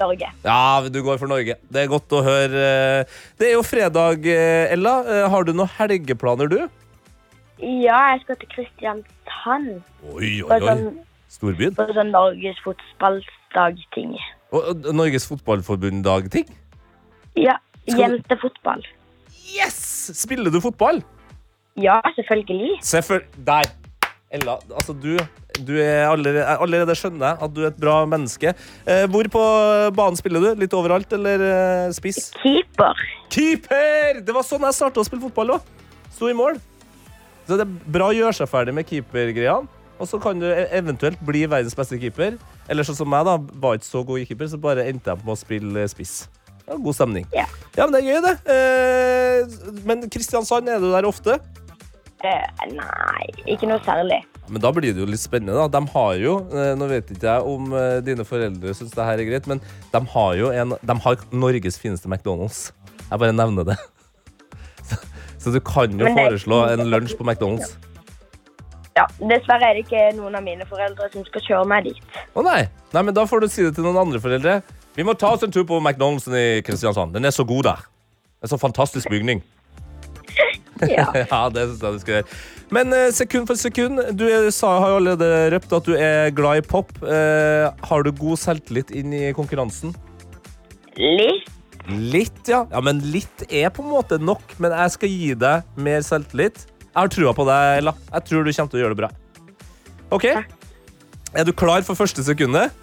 [0.00, 0.28] Norge.
[0.44, 1.56] Ja, du går for Norge.
[1.72, 3.06] Det er godt å høre.
[3.38, 4.98] Det er jo fredag, eh, Ella.
[5.04, 6.58] Eh, Har du noen helgeplaner, du?
[7.58, 9.82] Ja, jeg skal til Kristiansand.
[10.12, 10.76] Oi, oi, oi.
[11.32, 11.74] Storbyen?
[11.76, 14.14] på sånn Norges fotballdag-ting.
[14.96, 16.46] Norges Fotballforbund-dag-ting?
[17.36, 17.56] Ja,
[17.88, 18.84] Skal- jentefotball.
[19.56, 19.76] Yes!
[20.14, 21.02] Spiller du fotball?
[21.76, 22.78] Ja, selvfølgelig.
[22.82, 23.24] Selvføl...
[23.46, 23.68] Der.
[24.30, 25.16] Ella, altså du,
[25.64, 28.52] du er allerede, allerede skjønner jeg at du er et bra menneske.
[28.86, 29.44] Eh, hvor på
[29.96, 30.48] banen spiller du?
[30.60, 32.30] Litt overalt, eller eh, spiss?
[32.42, 33.00] Keeper.
[33.32, 34.20] Keeper!
[34.26, 35.72] Det var sånn jeg starta å spille fotball òg.
[36.16, 36.60] Sto i mål.
[37.46, 39.70] Så det er bra å gjøre seg ferdig med keepergreiene.
[39.96, 42.34] Og så kan du e- eventuelt bli verdens beste keeper.
[42.68, 43.38] Eller sånn som meg, da.
[43.62, 46.26] Var ikke så god i keeper, så bare endte jeg på å spille spiss.
[46.66, 47.28] Det var god stemning.
[47.32, 47.46] Ja.
[47.78, 48.34] ja, men det er gøy, det.
[48.52, 51.38] Eh, men Kristiansand, er du der ofte?
[52.24, 54.22] Nei, ikke noe særlig.
[54.48, 55.56] Men da blir det jo litt spennende.
[55.58, 55.80] da.
[55.80, 59.18] De har jo, eh, Nå vet ikke jeg om eh, dine foreldre syns det her
[59.20, 59.60] er greit, men
[59.92, 62.70] de har jo en, de har Norges fineste McDonald's.
[63.10, 63.76] Jeg bare nevner det.
[64.86, 64.96] Så,
[65.38, 67.74] så du kan jo det- foreslå en lunsj på McDonald's.
[68.96, 71.98] Ja, Dessverre er det ikke noen av mine foreldre som skal kjøre meg dit.
[72.32, 72.62] Å nei.
[72.94, 74.54] nei, men da får du si det til noen andre foreldre.
[74.96, 77.12] Vi må ta oss en tur på McDonald'sen i Kristiansand.
[77.12, 77.82] Den er så god der.
[78.40, 79.42] Er så fantastisk bygning.
[80.96, 81.06] Ja.
[81.14, 82.38] ja, det synes jeg du skal gjøre.
[82.76, 86.32] Men eh, sekund for sekund, du er, sa, har jo allerede røpt at du er
[86.36, 86.90] glad i pop.
[87.02, 89.94] Eh, har du god selvtillit inn i konkurransen?
[90.96, 91.52] Litt.
[91.86, 92.64] Litt, ja.
[92.72, 94.56] Ja, Men litt er på en måte nok.
[94.62, 96.66] Men jeg skal gi deg mer selvtillit.
[96.82, 97.94] Jeg har trua på deg, Ella.
[98.12, 99.10] Jeg tror du kommer til å gjøre det bra.
[100.16, 100.26] OK?
[101.36, 102.74] Er du klar for første sekundet?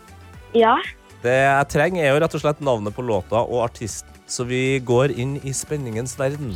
[0.56, 0.77] Ja.
[1.23, 4.10] Det jeg trenger, er jo rett og slett navnet på låta og artisten.
[4.27, 6.56] Så vi går inn i spenningens verden.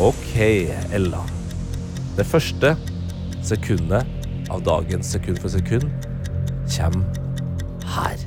[0.00, 0.36] OK,
[0.96, 1.18] Ella.
[2.16, 2.70] Det første
[3.44, 4.06] sekundet
[4.48, 5.90] av dagens Sekund for sekund
[6.72, 7.04] kommer
[7.84, 8.22] her.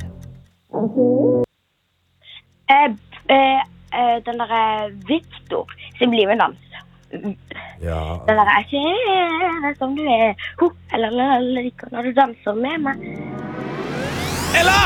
[2.69, 2.93] Eh,
[3.33, 4.61] eh, eh, den derre
[5.09, 5.65] Victor
[5.97, 6.61] sin blir med dans.
[7.81, 8.21] Ja.
[8.29, 12.53] Den derre Jeg kjenner som du er, ho, eller la, la, liker når du danser
[12.53, 13.05] med meg.
[14.61, 14.81] Ella!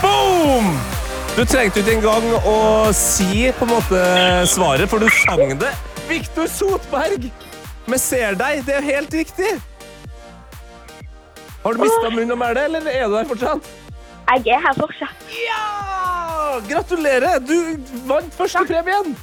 [0.00, 1.03] Boom!
[1.34, 2.58] Du trengte ikke engang å
[2.94, 4.00] si på en måte
[4.46, 5.72] svaret, for du sang det.
[6.06, 7.24] Viktor Sotberg
[7.88, 8.60] Vi Ser deg.
[8.66, 9.48] Det er helt riktig.
[11.64, 13.66] Har du mista munn og mæle, eller er du der fortsatt?
[14.30, 15.24] Jeg er her fortsatt.
[15.34, 16.60] Ja!
[16.68, 17.40] Gratulerer!
[17.42, 17.56] Du
[18.08, 19.16] vant førstepremien.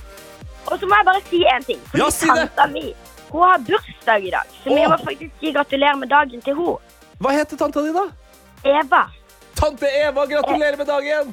[0.67, 1.80] Og så må jeg bare si en ting.
[1.93, 2.67] Fordi Ja, si det.
[2.74, 2.89] mi
[3.32, 6.97] hun har bursdag i dag, så vi må faktisk si gratulerer med dagen til henne.
[7.24, 8.04] Hva heter tanta di, da?
[8.67, 9.06] Eva.
[9.56, 11.32] Tante Eva, gratulerer med dagen!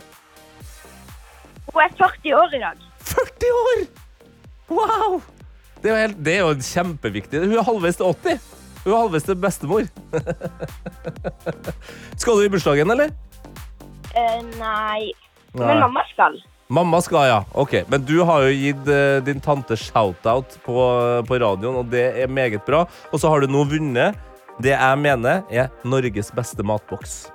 [1.78, 2.78] Hun er 40 år i dag.
[3.06, 3.82] 40 år!
[4.74, 5.20] Wow!
[5.78, 7.38] Det er helt, det er jo kjempeviktig.
[7.44, 8.48] Hun er halvveis til 80.
[8.82, 9.86] Hun er halvveis til bestemor.
[12.20, 13.14] skal du i bursdagen, eller?
[14.10, 15.12] Uh, nei.
[15.54, 15.68] Nei.
[15.68, 16.40] Men mamma skal.
[16.66, 17.38] Mamma skal, ja.
[17.54, 20.82] Ok, Men du har jo gitt uh, din tante shout-out på,
[21.30, 22.88] på radioen, og det er meget bra.
[23.12, 24.18] Og så har du nå vunnet
[24.58, 27.28] Det jeg mener, er Norges beste matboks.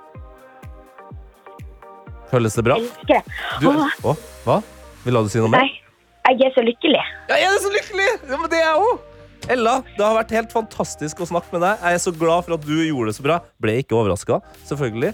[2.28, 2.76] Føles det bra?
[2.76, 3.22] Elsker det.
[3.62, 4.60] Du, Åh, å, hva?
[5.04, 5.64] Ville du si noe mer?
[5.64, 7.02] nei, jeg er så lykkelig.
[7.28, 8.06] Ja, jeg er så lykkelig!
[8.30, 9.10] Ja, men det er jeg òg!
[9.52, 11.82] Ella, det har vært helt fantastisk å snakke med deg.
[11.84, 13.34] Jeg er så glad for at du gjorde det så bra.
[13.60, 15.10] Ble ikke overraska, selvfølgelig.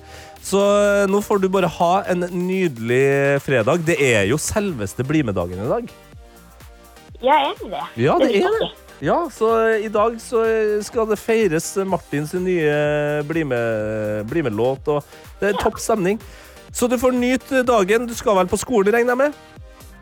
[0.47, 3.83] Så eh, nå får du bare ha en nydelig fredag.
[3.89, 5.91] Det er jo selveste Bli med-dagen i dag.
[7.21, 7.83] Ja, er det det.
[8.07, 8.71] Ja, det er det.
[9.03, 14.45] Ja, så eh, i dag så eh, skal det feires Martins nye Bli med- Bli
[14.47, 15.03] med-låt, og
[15.41, 16.21] det er topp stemning.
[16.73, 18.07] Så du får nyte dagen.
[18.07, 19.33] Du skal vel på skolen, regner jeg med?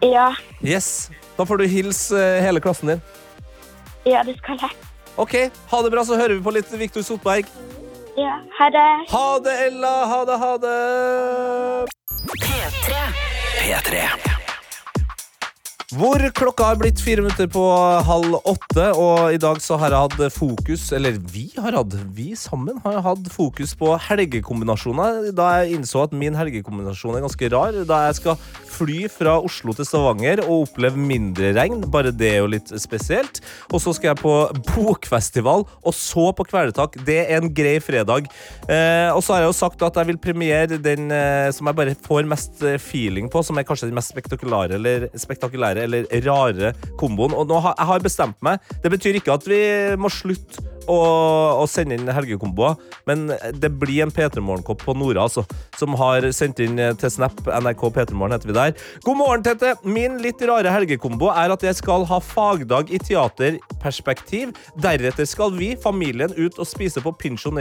[0.05, 0.29] Ja,
[0.63, 1.11] Yes.
[1.39, 3.01] Da får du hilse eh, hele klassen din.
[4.07, 4.71] ja, det skal jeg.
[5.19, 5.35] OK,
[5.71, 7.47] ha det bra, så hører vi på litt Viktor Sotberg.
[8.19, 8.87] Ja, ha det.
[9.11, 9.93] Ha det, Ella.
[10.11, 11.89] Ha det, ha det.
[12.43, 12.95] P3.
[13.59, 14.38] P3.
[15.97, 17.63] Hvor klokka har blitt fire minutter på
[18.05, 22.35] halv åtte, og i dag så har jeg hatt fokus, eller vi har hatt, vi
[22.37, 27.79] sammen har hatt fokus på helgekombinasjoner, da jeg innså at min helgekombinasjon er ganske rar,
[27.89, 28.37] da jeg skal
[28.69, 33.41] fly fra Oslo til Stavanger og oppleve mindre regn, bare det er jo litt spesielt,
[33.73, 34.37] og så skal jeg på
[34.75, 38.29] bokfestival, og så på kvelertak, det er en grei fredag,
[38.69, 41.81] eh, og så har jeg jo sagt at jeg vil premiere den eh, som jeg
[41.81, 46.73] bare får mest feeling på, som er kanskje den mest spektakulære eller, spektakulære eller rare
[47.01, 47.37] komboen.
[47.37, 48.63] Og nå har, jeg har bestemt meg.
[48.83, 49.63] Det betyr ikke at vi
[50.01, 50.99] må slutte å,
[51.63, 53.29] å sende inn helgekomboer, men
[53.61, 55.45] det blir en P3 Morgen-kopp på Nora, altså,
[55.79, 57.41] som har sendt inn til Snap.
[57.47, 58.75] NRK P3 Morgen heter vi der.
[59.07, 59.75] God morgen, Tete.
[59.85, 64.55] Min litt rare helgekombo er at jeg skal ha fagdag i teaterperspektiv.
[64.81, 67.53] Deretter skal vi, familien, ut og spise på Pincho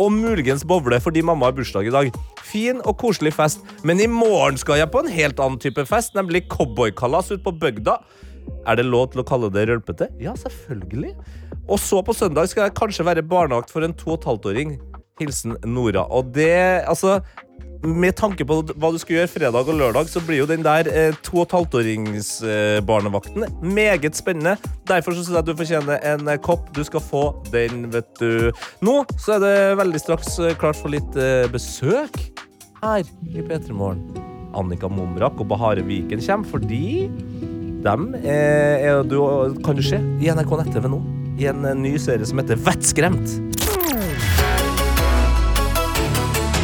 [0.00, 2.10] og muligens bowle fordi mamma har bursdag i dag.
[2.46, 6.16] Fin og koselig fest, men i morgen skal jeg på en helt annen type fest,
[6.18, 7.98] nemlig cowboykalas ute på bygda.
[8.66, 10.08] Er det lov til å kalle det rølpete?
[10.22, 11.14] Ja, selvfølgelig.
[11.72, 14.50] Og så på søndag skal jeg kanskje være barnevakt for en to og et halvt
[14.50, 14.74] åring.
[15.20, 16.04] Hilsen Nora.
[16.12, 17.20] Og det, altså
[17.82, 20.86] med tanke på hva du skal gjøre fredag og lørdag, så blir jo den der
[20.86, 24.54] eh, to og et åringsbarnevakten meget spennende.
[24.88, 26.68] Derfor så synes jeg at du fortjener en eh, kopp.
[26.76, 28.52] Du skal få den, vet du.
[28.86, 32.20] Nå så er det veldig straks eh, klart for litt eh, besøk
[32.82, 34.04] her i P3 Morgen.
[34.54, 37.08] Annika Momrak og Bahare Viken kommer fordi
[37.82, 39.18] dem er, er du,
[39.64, 41.02] kan du se i NRK nett-TV nå.
[41.38, 43.38] I en eh, ny serie som heter Vettskremt.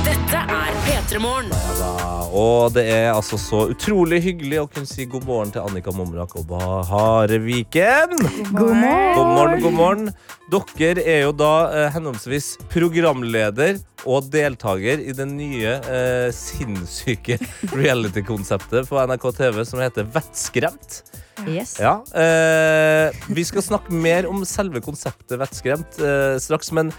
[0.05, 1.53] Dette er P3 Morgen.
[1.79, 5.93] Ja, og det er altså så utrolig hyggelig å kunne si god morgen til Annika
[5.97, 8.13] Momrak og Bahare Viken.
[8.53, 9.15] God morgen.
[9.17, 10.11] God morgen, god morgen.
[10.53, 17.41] Dere er jo da eh, henholdsvis programleder og deltaker i det nye eh, sinnssyke
[17.81, 21.01] reality-konseptet på NRK TV som heter Vettskremt.
[21.47, 21.77] Yes.
[21.79, 26.91] Ja, eh, Vi skal snakke mer om selve konseptet Vettskremt eh, straks, men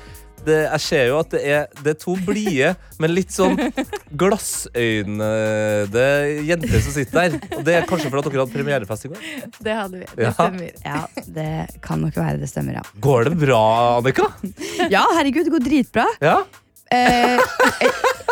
[0.47, 2.69] det, jeg ser jo at det er, det er to blide,
[3.03, 3.57] men litt sånn
[4.15, 6.05] glassøynede
[6.47, 7.35] jenter som sitter der.
[7.57, 9.25] Og det er kanskje fordi at dere hadde premierefest i går?
[9.67, 10.07] Det hadde vi.
[10.15, 10.31] Det Ja.
[10.37, 10.71] stemmer.
[10.85, 12.85] Ja, det kan nok være det stemmer, ja.
[13.03, 13.61] Går det bra,
[13.99, 14.29] Annika?
[14.89, 16.07] Ja, herregud, det går dritbra.
[16.23, 16.37] Ja?
[16.89, 17.37] Eh,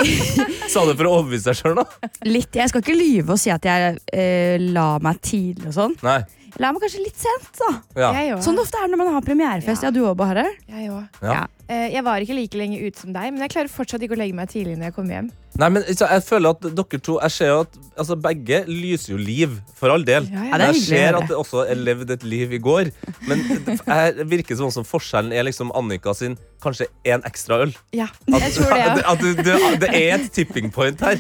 [0.74, 2.10] Sa du for å overbevise deg sjøl, da?
[2.28, 5.96] litt, jeg skal ikke lyve og si at jeg eh, la meg tidlig og sånn.
[6.06, 6.20] Nei.
[6.58, 7.68] La meg kanskje litt sent, da.
[8.02, 8.08] Ja.
[8.18, 8.42] Jeg òg.
[8.42, 9.84] Sånn det ofte er når man har premierefest.
[9.86, 10.48] Ja, du òg, Bahareh?
[10.68, 11.22] Jeg, også.
[11.22, 11.34] Ja.
[11.36, 11.44] Ja.
[11.70, 14.20] Eh, jeg var ikke like lenge ute som deg, men jeg klarer fortsatt ikke å
[14.22, 15.28] legge meg tidlig når jeg kommer hjem.
[15.58, 19.16] Nei, men så jeg føler at dere to Jeg ser jo at altså, begge lyser
[19.16, 20.28] jo liv, for all del.
[20.32, 20.50] Ja, ja.
[20.54, 21.22] Ja, det er Men jeg hyggelig å ser høre.
[21.22, 22.92] at det også er levd et liv i går.
[23.28, 27.74] Men det jeg virker som også forskjellen er liksom Annika sin kanskje én ekstra øl.
[27.94, 28.82] Ja, At, jeg tror det.
[28.82, 29.12] at, Ja.
[29.14, 31.18] at du, det, det er et tipping point her.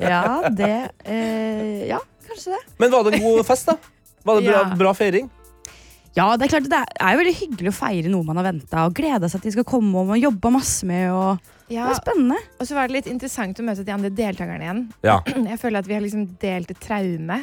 [0.00, 0.72] Ja, det
[1.06, 2.62] eh, Ja, kanskje det.
[2.82, 3.76] Men var det en god fest, da?
[4.24, 4.74] Var det bra, Ja.
[4.80, 5.30] bra feiring?
[6.14, 8.84] Ja, det er klart det er jo veldig hyggelig å feire noe man har venta
[8.86, 11.10] og gleda seg til de skal komme og man jobba masse med.
[11.10, 12.36] Og det Ja, er spennende.
[12.60, 14.92] og så var det litt interessant å møte de andre deltakerne igjen.
[15.02, 15.20] Ja.
[15.50, 17.40] Jeg føler at vi har liksom delt et traume.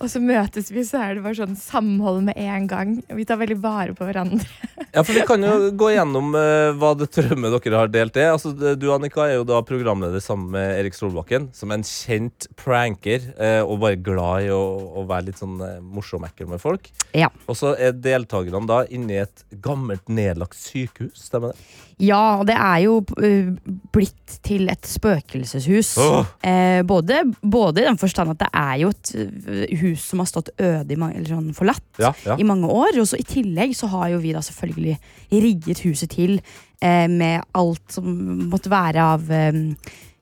[0.00, 2.94] Og så møtes vi, så er det bare sånn samhold med en gang.
[3.12, 4.46] Vi tar veldig vare på hverandre.
[4.90, 8.32] Ja, for Vi kan jo gå gjennom uh, hva det traumet dere har delt er.
[8.32, 12.48] Altså, du Annika, er jo da programleder sammen med Erik Solbakken, som er en kjent
[12.58, 14.58] pranker uh, og bare glad i å,
[14.98, 16.90] å være litt sånn uh, morsom ekkel med folk.
[17.14, 17.30] Ja.
[17.46, 21.28] Og så er deltakerne da inne i et gammelt, nedlagt sykehus.
[21.28, 21.68] Stemmer det?
[22.00, 23.50] Ja, og det er jo eh,
[23.92, 25.92] blitt til et spøkelseshus.
[26.00, 26.24] Oh.
[26.46, 30.30] Eh, både, både i den forstand at det er jo et eh, hus som har
[30.30, 32.38] stått øde eller sånn forlatt Ja, ja.
[32.40, 33.00] i mange år.
[33.02, 34.96] Og så i tillegg så har jo vi da selvfølgelig
[35.30, 36.38] rigget huset til
[36.80, 38.08] eh, med alt som
[38.50, 39.60] måtte være av eh,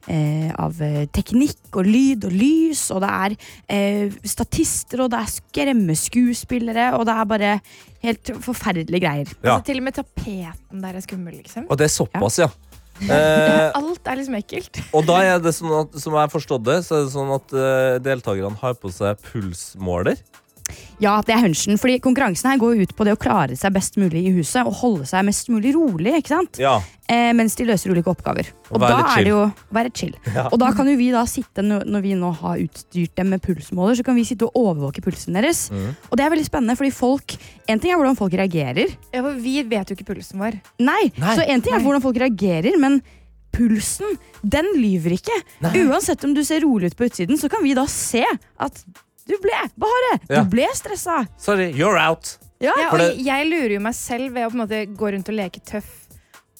[0.08, 3.36] eh, av eh, teknikk og lyd og lys, og det er
[3.68, 7.52] eh, statister, og det er skremmeskuespillere, og det er bare
[8.04, 9.34] helt forferdelige greier.
[9.42, 9.58] Ja.
[9.58, 11.68] Altså, til og med tapeten der er skummel, liksom.
[11.68, 12.50] Og det er såpass, ja.
[12.98, 14.80] Eh, Alt er liksom ekkelt.
[14.90, 17.30] og da er det sånn at, som jeg har forstått det, så er det sånn
[17.30, 20.18] at eh, deltakerne har på seg pulsmåler.
[21.02, 23.98] Ja, det er hunchen, fordi konkurransen her går ut på det å klare seg best
[24.00, 26.58] mulig i huset og holde seg mest mulig rolig, ikke sant?
[26.62, 26.78] Ja.
[27.08, 28.50] Eh, mens de løser ulike oppgaver.
[28.68, 30.14] Og Og, da er det jo være chill.
[30.52, 33.40] Og da kan jo vi da sitte, når når vi nå har utstyrt dem med
[33.44, 35.68] pulsmåler, så kan vi sitte og overvåke pulsen deres.
[35.72, 35.94] Mm.
[36.10, 38.92] Og det er veldig spennende, fordi folk En ting er hvordan folk reagerer.
[39.12, 40.56] Ja, for vi vet jo ikke pulsen vår.
[40.80, 41.34] Nei, Nei.
[41.36, 41.84] så en ting er Nei.
[41.84, 43.00] hvordan folk reagerer, men
[43.52, 45.34] pulsen, den lyver ikke.
[45.64, 45.72] Nei.
[45.88, 48.82] Uansett om du ser rolig ut på utsiden, så kan vi da se at
[49.28, 50.42] du ble bare, Ja.
[50.42, 51.26] du ble stressa.
[51.38, 52.38] Sorry, you're out.
[52.60, 52.72] Ja.
[52.80, 55.28] Ja, og det- jeg lurer jo meg selv ved å på en måte gå rundt
[55.28, 55.90] og leke tøff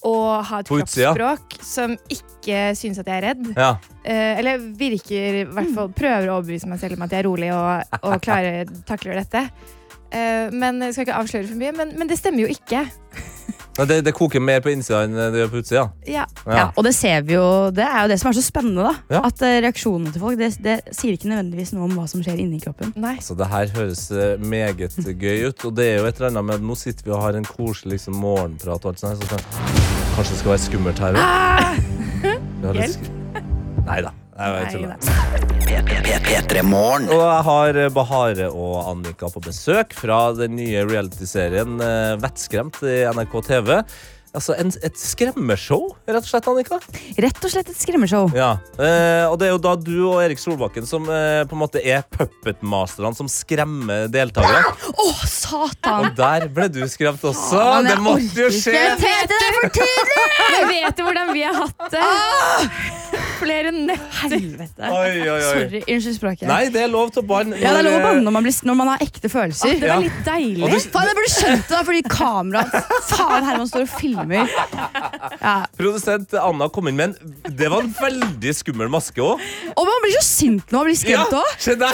[0.07, 3.49] og ha et kroppsspråk som ikke syns at jeg er redd.
[3.57, 3.73] Ja.
[4.05, 7.27] Eh, eller virker i hvert fall prøver å overbevise meg selv om at jeg er
[7.27, 9.49] rolig og, og klarer, takler dette.
[10.11, 12.85] Eh, men jeg skal ikke avsløre for mye, men, men det stemmer jo ikke.
[13.79, 15.83] Nei, det, det koker mer på innsida enn det gjør på utsida.
[16.09, 16.25] Ja.
[16.43, 18.89] Ja, og det ser vi jo, det er jo det som er så spennende.
[18.89, 19.21] da Ja.
[19.29, 22.41] At eh, reaksjonene til folk det, det sier ikke nødvendigvis noe om hva som skjer
[22.43, 22.91] inni kroppen.
[22.99, 23.15] Nei.
[23.23, 25.67] Så det her høres eh, meget gøy ut.
[25.69, 27.95] Og det er jo et eller annet med Nå sitter vi og har en koselig
[27.95, 29.23] liksom, morgenprat og alt sånt.
[29.23, 29.39] Så
[30.17, 31.85] kanskje det skal være skummelt her òg?
[32.81, 33.13] Hjelp.
[33.87, 34.18] Nei da.
[34.39, 34.89] Jeg vet Nei ikke.
[34.89, 36.19] da.
[36.29, 37.09] P3 Morgen.
[37.11, 42.79] Og jeg har eh, Bahare og Annika på besøk fra den nye realityserien eh, Vettskremt
[42.87, 43.75] i NRK TV.
[44.29, 46.77] Altså en, Et skremmeshow, rett og slett, Annika.
[47.25, 48.27] Rett og slett et skremmeshow.
[48.37, 51.63] Ja, eh, Og det er jo da du og Erik Solbakken som eh, på en
[51.63, 54.75] måte er puppetmasterne som skremmer deltakere.
[54.93, 56.11] Å, satan!
[56.11, 57.57] Og der ble du skremt også.
[57.57, 58.77] men det måtte jo skje!
[59.01, 60.21] det er for tidlig!
[60.59, 63.27] Jeg vet jo hvordan vi har hatt det.
[63.39, 64.05] Flere netter.
[64.19, 64.89] Helvete.
[64.89, 65.39] Oi, oi, oi.
[65.45, 66.47] Sorry, unnskyld språket.
[66.49, 67.57] Nei, det er lov til å banne.
[67.59, 69.75] Ja, det er lov å banne når man, blir, når man har ekte følelser.
[69.79, 69.95] Det Ja.
[69.95, 70.69] var litt deilig.
[70.71, 72.71] Du- Faen, jeg burde skjønt det, fordi kameraet
[73.09, 74.49] Faen, Herman står og filmer.
[75.39, 75.55] Ja.
[75.77, 79.39] Produsent Anna kom inn med en Det var en veldig skummel maske òg.
[79.75, 81.49] Og man blir så sint når man blir skremt òg.
[81.79, 81.93] Ja,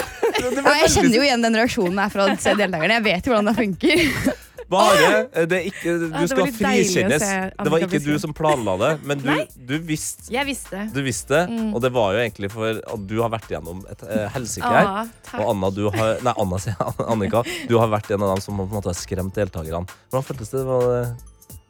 [0.66, 2.96] Ja, jeg kjenner jo igjen den reaksjonen her fra deltakerne.
[2.98, 4.34] Jeg vet jo hvordan det funker.
[4.70, 7.24] Bare, eh, det er ikke, du det skal frikjennes.
[7.54, 9.30] Det var ikke du som planla det, men du,
[9.68, 10.86] du visste Jeg visste.
[10.94, 11.74] du visste, Mm.
[11.76, 14.88] og det var jo egentlig for at du har vært igjennom et uh, helsike her.
[15.04, 15.38] Ah.
[15.38, 16.58] Og Anna, du har, nei, Anna,
[17.12, 19.86] Annika, du har vært en av dem som på en måte har skremt deltakerne.
[20.10, 20.64] Hvordan føltes det?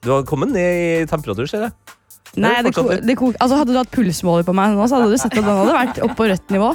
[0.07, 1.96] du har kommet ned i temperatur, ser jeg.
[2.43, 5.13] Nei, det ko det ko altså, hadde du hatt pulsmåler på meg nå, så hadde
[5.15, 6.73] du sett at den hadde vært oppe på rødt nivå.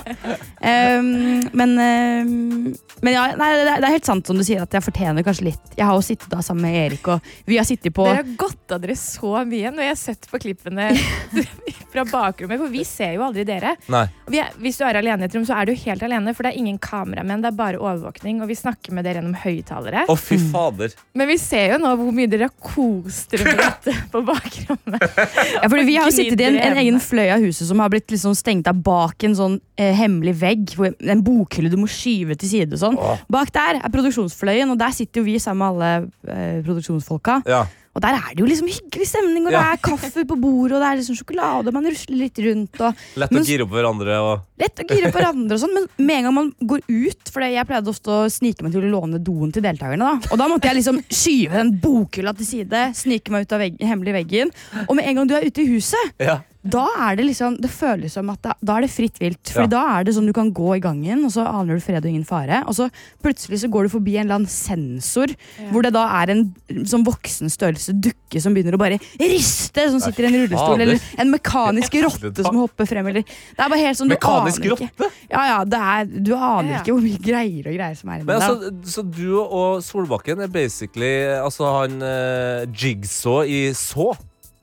[0.61, 1.11] Um,
[1.57, 4.75] men um, men ja, nei, det, er- det er helt sant som du sier at
[4.77, 5.71] jeg fortjener kanskje litt.
[5.77, 8.33] Jeg har jo sittet da sammen med Erik, og vi har sittet på Dere har
[8.37, 10.91] gått av dere så mye når jeg har sett på klippene
[11.91, 12.61] fra bakrommet.
[12.61, 13.73] For vi ser jo aldri dere.
[13.91, 14.03] Nei.
[14.31, 16.45] Vi er, hvis du er alene i et rom, så er du helt alene, for
[16.45, 17.41] det er ingen kameramenn.
[17.43, 20.05] Det er bare overvåkning, og vi snakker med dere gjennom høyttalere.
[20.05, 20.93] Å, fy fader.
[21.17, 25.09] Men vi ser jo nå hvor mye dere har kost dere med dette på bakrommet.
[25.55, 27.91] Ja, fordi Vi har jo sittet i en, en egen fløy av huset som har
[27.93, 30.75] blitt liksom stengt av bak en sånn eh, hemmelig vegg.
[30.77, 32.79] Hvor, en bokhylle du må skyve til side.
[32.81, 32.97] sånn.
[33.31, 37.41] Bak der er produksjonsfløyen, og der sitter jo vi sammen med alle eh, produksjonsfolka.
[37.49, 37.65] Ja.
[37.91, 40.79] Og der er det jo liksom hyggelig stemning, og det er kaffe på bordet, og
[40.79, 42.79] det er liksom sjokolade, og man rusler litt rundt.
[42.79, 44.19] og Lett å gire opp hverandre.
[44.23, 47.31] Og, Lett å gire på hverandre og sånn, men med en gang man går ut
[47.33, 50.07] For jeg pleide ofte å snike meg til å låne doen til deltakerne.
[50.21, 53.63] da Og da måtte jeg liksom skyve den bokhylla til side, snike meg ut av
[53.65, 54.55] vegg, hemmelig veggen.
[54.87, 56.39] Og med en gang du er ute i huset, ja.
[56.63, 59.49] Da er det liksom Det føles som at da, da er det fritt vilt.
[59.49, 59.67] For Ja.
[59.67, 62.09] da er det sånn du kan gå i gangen, og så aner du fred og
[62.11, 62.63] ingen fare.
[62.67, 62.89] Og så
[63.23, 65.33] plutselig så går du forbi en eller annen sensor,
[65.71, 66.43] hvor det da er en
[66.85, 70.99] sånn voksen størrelse dukke som begynner å bare riste, som sitter i en rullestol, eller
[71.17, 74.75] en mekanisk rotte som hopper frem, eller Det er bare helt sånn du Mekanisk aner
[74.85, 75.11] ikke.
[75.31, 76.79] Ja, ja, det er, du aner Ja.
[76.81, 78.39] ikke hvor mye greier og greier som er inni der.
[78.39, 84.13] altså, så du og Solbakken er basically altså han uh, Jigsaw i Så?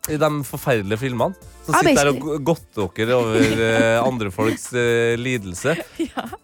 [0.08, 1.34] I de forferdelige filmene?
[1.66, 2.14] Som sitter der
[2.80, 5.76] og dere over eh, andre folks eh, lidelse.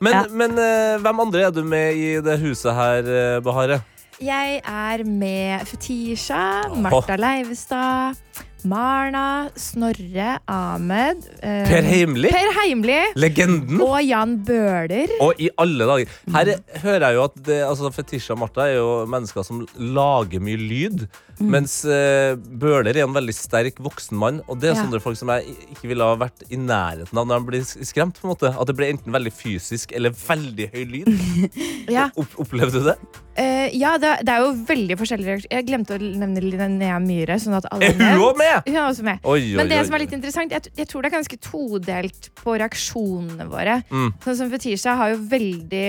[0.04, 3.80] Men, men eh, hvem andre er du med i det huset her, Bahare?
[4.22, 8.20] Jeg er med Fetisha, Martha Leivestad,
[8.64, 12.31] Marna, Snorre, Ahmed eh, Per Heimli?
[12.33, 13.81] Per Heimli Legenden?
[13.85, 15.12] og Jan Bøhler.
[15.24, 16.14] Og i alle dager.
[16.35, 19.65] Her er- hører jeg jo at det, altså, Fetisha og Martha er jo mennesker som
[19.79, 21.06] lager mye lyd.
[21.42, 24.85] Mens eh, Bøhler er en veldig sterk voksen mann, og det er Ja.
[24.85, 28.21] sånne folk som jeg ikke ville ha vært i nærheten av når de blir skremt.
[28.21, 31.10] på en måte At det blir enten veldig fysisk eller veldig høy lyd.
[31.94, 32.94] Ja, Opp, opplevde du det?
[33.37, 35.52] eh, ja det, det er jo veldig forskjellige reaksjoner.
[35.58, 37.37] Jeg glemte å nevne Linnea Myhre.
[37.42, 38.54] Sånn at alle Er hun også med?
[38.65, 39.23] Hun er også med.
[39.25, 39.87] Oi, oi, Men det oi.
[39.88, 43.81] som er litt interessant, jeg, jeg tror det er ganske todelt på reaksjonene våre.
[43.90, 44.13] Mm.
[44.25, 45.88] Sånn som Fetisha har jo veldig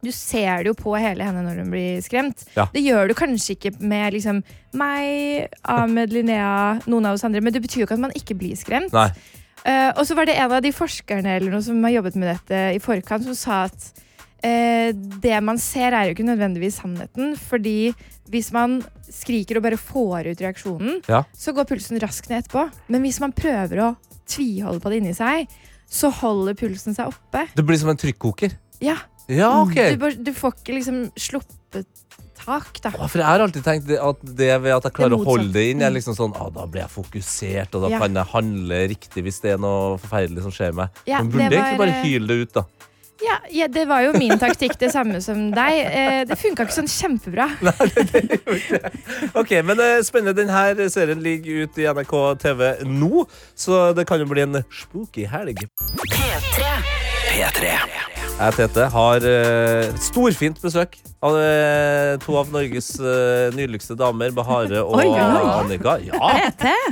[0.00, 2.46] Du ser det jo på hele henne når hun blir skremt.
[2.56, 2.64] Ja.
[2.72, 4.40] Det gjør du kanskje ikke med liksom
[4.72, 8.38] meg, Ahmed, Linnea, noen av oss andre, men det betyr jo ikke at man ikke
[8.40, 8.94] blir skremt.
[8.94, 12.30] Eh, og så var det en av de forskerne eller noe som har jobbet med
[12.32, 13.90] dette i forkant, som sa at
[14.42, 17.36] eh, det man ser, er jo ikke nødvendigvis sannheten.
[17.38, 17.92] Fordi
[18.30, 18.80] hvis man
[19.10, 21.24] skriker og bare får ut reaksjonen, Ja.
[21.34, 22.68] så går pulsen raskt ned etterpå.
[22.88, 23.96] Men hvis man prøver å
[24.30, 25.48] tviholde på det inni seg,
[25.90, 27.48] så holder pulsen seg oppe.
[27.56, 28.52] Det blir som en trykkoker.
[28.80, 28.96] Ja,
[29.30, 29.94] Ja, okay.
[29.96, 31.86] du, du får ikke liksom sluppet
[32.40, 32.90] tak, da.
[32.96, 35.52] Ja, For jeg har alltid tenkt at det ved at jeg klarer er å holde
[35.52, 37.98] det inn, er liksom sånn, ah, da blir jeg fokusert, og da Ja.
[38.00, 40.88] kan jeg handle riktig hvis det er noe forferdelig som skjer meg.
[41.06, 42.64] Ja, Men burde var, egentlig bare eh, hyle det ut, da.
[43.20, 45.80] Ja, ja, det var jo min taktikk, det samme som deg.
[45.84, 47.48] Eh, det funka ikke sånn kjempebra.
[49.40, 50.36] Ok, men det er spennende.
[50.40, 53.26] Denne serien ligger ute i NRK TV nå,
[53.58, 55.66] så det kan jo bli en spooky helg.
[56.06, 56.70] P3.
[57.30, 57.74] P3.
[58.40, 64.80] Jeg, Tete, har eh, storfint besøk av eh, to av Norges eh, nydeligste damer, Bahare
[64.86, 65.50] og Oi, oi, oi.
[65.58, 65.98] Annika.
[66.06, 66.32] Ja.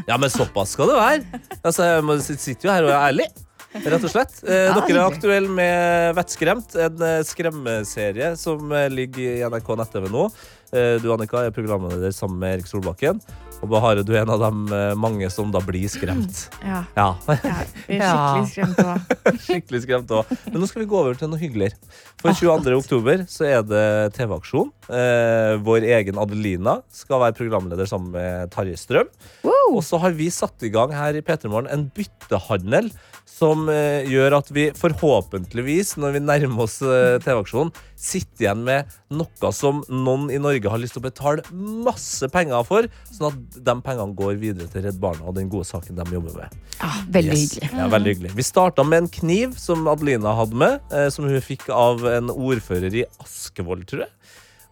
[0.05, 1.43] Ja, men såpass skal det være.
[1.63, 3.31] Altså, jeg må, sitter jo her og er ærlig.
[3.85, 4.39] Rett og slett.
[4.45, 10.09] Eh, dere er aktuelle med Vettskremt, en eh, skremmeserie som eh, ligger i NRK nett-TV
[10.13, 10.25] nå.
[10.75, 13.21] Eh, du, Annika, er programleder sammen med Erik Solbakken.
[13.59, 16.45] Og Bahare, du er en av de mange som da blir skremt.
[16.69, 17.09] Ja, Ja.
[17.27, 17.55] ja
[17.89, 20.31] vi er skikkelig skremt òg.
[20.53, 21.75] Men nå skal vi gå over til noe hyggeligere.
[22.23, 22.77] For 22.
[22.79, 23.85] oktober så er det
[24.19, 24.71] TV-aksjon.
[24.95, 29.11] Eh, vår egen Adelina skal være programleder sammen med Tarjei Strøm.
[29.69, 32.93] Og så har vi satt i gang her i P3 Morgen en byttehandel
[33.29, 38.89] som eh, gjør at vi forhåpentligvis, når vi nærmer oss eh, TV-aksjonen, sitter igjen med
[39.15, 43.59] noe som noen i Norge har lyst til å betale masse penger for, sånn at
[43.69, 46.57] de pengene går videre til Redd Barna og den gode saken de jobber med.
[46.81, 47.45] Ja, veldig Yes.
[47.45, 47.71] hyggelig.
[47.79, 48.33] Ja, veldig hyggelig.
[48.41, 52.33] Vi starta med en kniv som Adelina hadde med, eh, som hun fikk av en
[52.35, 54.11] ordfører i Askevold, tror jeg.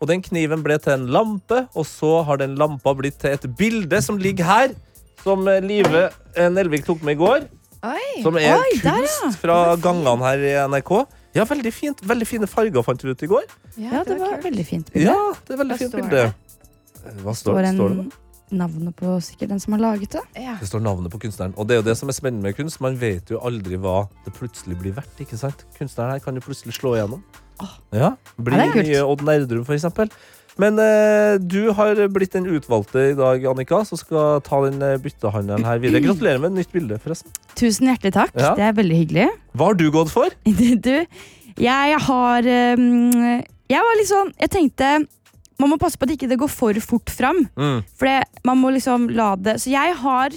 [0.00, 3.46] Og den kniven ble til en lampe, og så har den lampa blitt til et
[3.56, 4.74] bilde som ligger her.
[5.22, 6.10] Som Live
[6.52, 7.46] Nelvik tok med i går.
[7.84, 8.22] Oi.
[8.24, 10.92] Som er Oi, der, kunst fra gangene her i NRK.
[11.36, 12.00] Ja, veldig fint.
[12.08, 13.44] Veldig fine farger fant vi ut i går.
[13.76, 15.10] Ja, det var veldig fint bilde.
[15.10, 16.22] Ja, det er veldig Hva fint står bilde.
[17.22, 18.06] Hva står, står en Står det?
[18.56, 20.22] navnet på sikkert den som har laget det.
[20.38, 20.54] Ja.
[20.60, 21.52] Det står navnet på kunstneren.
[21.58, 22.80] Og det er jo det som er spennende med kunst.
[22.80, 25.18] Man vet jo aldri hva det plutselig blir verdt.
[25.20, 25.64] ikke sant?
[25.78, 27.22] Kunstneren her kan jo plutselig slå igjennom.
[27.92, 28.86] Ja, Bli Ja, det er kult.
[28.88, 30.10] nye Odd Nerdrum, for eksempel.
[30.58, 34.94] Men eh, du har blitt den utvalgte i dag, Annika, som skal ta den eh,
[35.04, 36.00] byttehandelen her videre.
[36.06, 37.34] Gratulerer med et nytt bilde, forresten.
[37.58, 38.32] Tusen hjertelig takk.
[38.40, 38.54] Ja.
[38.56, 39.26] Det er veldig hyggelig.
[39.56, 40.32] Hva har du gått for?
[40.86, 40.94] Du,
[41.56, 42.46] jeg har
[42.76, 43.22] um,
[43.72, 44.88] Jeg var litt sånn Jeg tenkte
[45.56, 47.38] man må passe på at ikke det går for fort fram.
[47.56, 47.78] Mm.
[47.96, 50.34] For det, man må liksom la det Så jeg har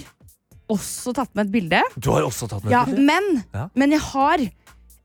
[0.72, 1.80] også tatt med et bilde.
[2.00, 3.04] Du har også tatt med Ja, et bilde?
[3.10, 3.66] men, Ja.
[3.74, 4.44] men jeg har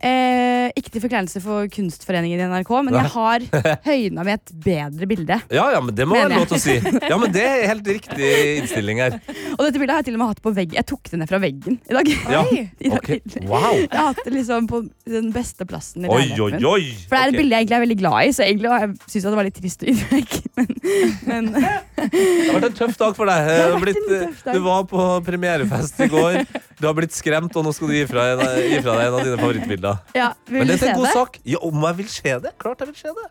[0.06, 3.46] eh, Ikke til forkleinelse for Kunstforeningen i NRK, men jeg har
[3.90, 5.40] høyna med et bedre bilde.
[5.54, 6.78] Ja, ja, men det må være lov til å si.
[7.10, 8.32] Ja, men Det er helt riktig
[8.62, 9.18] innstilling her.
[9.58, 10.78] Og dette bildet har jeg til og med hatt på veggen.
[10.80, 12.12] Jeg tok det ned fra veggen i dag.
[12.32, 12.44] Ja,
[12.86, 12.98] I dag.
[13.00, 13.22] Okay.
[13.48, 13.78] Wow.
[13.82, 16.84] Jeg har hatt det liksom på den beste plassen i Oi, oi, oi.
[17.06, 17.40] For det er et okay.
[17.40, 19.86] bilde jeg egentlig er veldig glad i, så egentlig jeg synes det var litt trist
[19.86, 20.38] å gi vekk.
[20.56, 20.72] Men,
[21.30, 23.50] men Det har vært en tøff dag for deg.
[23.76, 24.56] Vært blitt, dag.
[24.56, 26.42] du var på premierefest i går.
[26.80, 28.28] Du har blitt skremt, og nå skal du gi fra,
[28.60, 29.95] gi fra deg en av dine favorittbilder.
[30.16, 31.14] Ja, vil Men dette er en god det?
[31.14, 31.40] sak.
[31.46, 32.52] Ja, om jeg vil se det?
[32.62, 33.28] Klart jeg vil se det.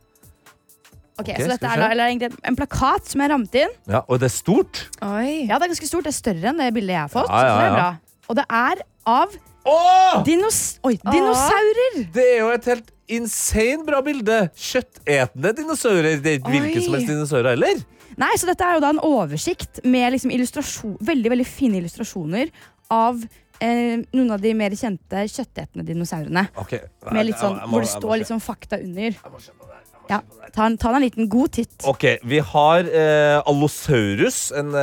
[1.15, 1.81] Ok, Ok, så skal dette vi er se.
[1.81, 3.75] da eller egentlig en- en plakat som jeg rammet inn.
[3.87, 4.89] Ja, Og det er stort.
[5.03, 5.47] Oi.
[5.47, 6.05] Ja, det er ganske stort.
[6.05, 7.29] Det er større enn det bildet jeg har fått.
[7.29, 7.75] Ja, ja, Så det er ja.
[7.75, 7.99] bra.
[8.29, 9.37] Og det er av
[9.67, 10.25] Åh!
[10.25, 12.13] dinos oi, dinosaurer!
[12.13, 14.51] Det er jo et helt insane bra bilde.
[14.57, 16.21] Kjøttetende dinosaurer.
[16.21, 17.85] Det er ikke hvilke som helst dinosaurer heller.
[18.17, 22.51] Nei, så dette er jo da en oversikt med liksom illustrasjon, veldig veldig fine illustrasjoner
[22.91, 23.23] av
[23.65, 26.47] eh, noen av de mer kjente kjøttetende dinosaurene.
[26.61, 26.77] Ok,
[27.13, 29.11] Med litt sånn, jeg må- hvor det står litt sånn fakta under.
[29.17, 29.81] Jeg må det.
[30.05, 30.21] Jeg Ja,
[30.53, 31.81] ta, en- ta en liten god titt.
[31.89, 34.75] Ok, vi har eh, Allosaurus, en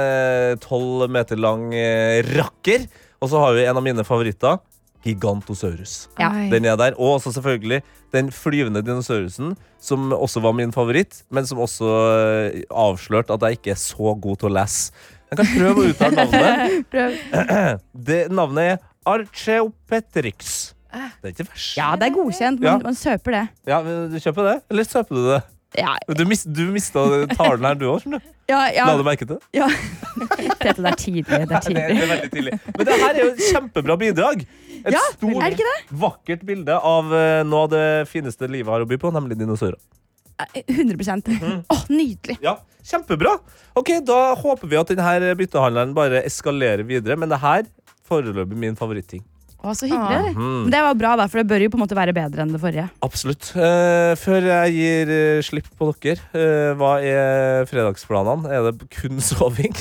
[0.60, 2.88] tolv meter lang eh, rakker.
[3.22, 4.58] Og så har vi en av mine favoritter,
[5.06, 6.08] Gigantosaurus.
[6.20, 6.30] Ja.
[6.50, 6.94] Den er der.
[6.98, 7.82] Og også selvfølgelig
[8.14, 11.90] den flyvende dinosaurusen, som også var min favoritt, men som også
[12.56, 14.92] eh, avslørte at jeg ikke er så god til å lese.
[15.32, 16.74] Jeg kan prøve å uttale navnet.
[16.92, 17.14] Prøv.
[18.12, 20.50] Det Navnet er Archeopetrix.
[20.92, 21.78] Det er ikke verst.
[21.80, 22.60] Ja, det er godkjent.
[22.60, 22.74] Man, Ja.
[22.84, 23.44] man søper det.
[23.72, 24.56] Ja, men du kjøper det?
[24.74, 25.38] Eller søper du det?
[25.80, 27.00] Ja, Du, mis, du mista
[27.32, 28.04] talen her, du òg.
[28.52, 29.40] ja, ja, La du merke til det?
[29.56, 29.70] ja.
[30.62, 31.24] Det er tidlig.
[31.30, 31.86] Det er Det tidlig.
[31.88, 32.58] det er veldig tidlig.
[32.76, 34.44] Men det her er jo et kjempebra bidrag.
[34.82, 35.78] Et Ja, stort, er det det?
[36.04, 39.80] vakkert bilde av eh, noe av det fineste livet har å by på, nemlig dinosaurer.
[40.68, 41.64] 100 Mm.
[41.70, 42.38] Oh, Nydelig.
[42.44, 43.38] Ja, kjempebra.
[43.76, 47.64] Ok, Da håper vi at denne byttehandleren bare eskalerer videre, men det her
[48.10, 49.24] foreløpig min favoritting.
[49.62, 50.32] Å, så hyggelig.
[50.34, 50.40] Ah.
[50.66, 52.50] Men det var bra, da, for det bør jo på en måte være bedre enn
[52.56, 52.88] det forrige.
[53.06, 53.52] Absolutt.
[53.54, 58.50] Uh, før jeg gir uh, slipp på dere, uh, hva er fredagsplanene?
[58.50, 59.78] Er det kun soving?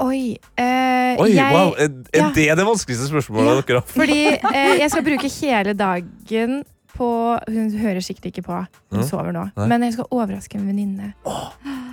[0.00, 0.38] Oi.
[0.56, 2.28] eh, Oi, jeg, wow, Er, er ja.
[2.32, 3.60] det det vanskeligste spørsmålet Ja.
[3.68, 3.90] dere har?
[3.92, 6.62] Fordi eh, jeg skal bruke hele dagen
[6.96, 7.08] på
[7.48, 8.58] Hun hører sikkert ikke på.
[8.92, 9.46] Hun sover nå.
[9.56, 9.66] Nei.
[9.70, 11.12] Men jeg skal overraske en venninne.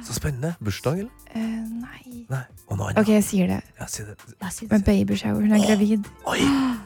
[0.05, 0.53] Så spennende.
[0.63, 1.11] Bursdag, eller?
[1.35, 2.43] Eh, nei Nei.
[2.69, 2.99] Og noe annet.
[3.01, 3.59] OK, jeg sier det.
[3.79, 4.15] Ja, si det.
[4.71, 5.41] Med babyshower.
[5.41, 6.05] Hun er gravid.
[6.29, 6.39] Oi,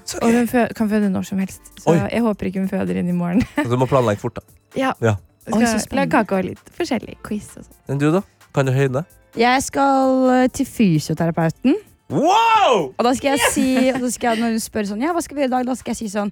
[0.08, 0.38] så Og gøy.
[0.40, 1.62] hun fø kan føde når som helst.
[1.84, 1.98] Så Oi.
[2.00, 3.44] jeg håper ikke hun føder inn i morgen.
[3.60, 4.42] Så Du må planlegge fort, da.
[4.80, 4.94] ja.
[5.04, 5.16] Ja.
[5.52, 7.76] Oi, så Skal lage kake og litt forskjellig quiz og sånn.
[7.90, 8.22] Men du, da?
[8.56, 9.02] Kan du høyne?
[9.36, 11.76] Jeg skal eh, til fysioterapeuten.
[12.14, 12.94] Wow!
[12.96, 15.22] Og da skal jeg si og da skal jeg, Når hun spør sånn, ja, hva
[15.24, 16.32] skal vi gjøre i dag, da skal jeg si sånn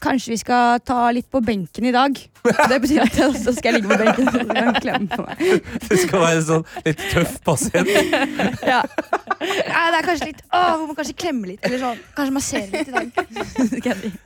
[0.00, 2.16] Kanskje vi skal ta litt på benken i dag.
[2.40, 5.64] Det betyr at jeg, da skal ligge på benken så du kan klemme på meg.
[5.90, 7.90] Du skal være en sånn litt tøff pasient.
[8.64, 8.80] Ja.
[9.40, 11.60] Ja, det er kanskje litt Å, hun må kanskje klemme litt.
[11.66, 13.06] Eller sånn, kanskje massere litt i dag.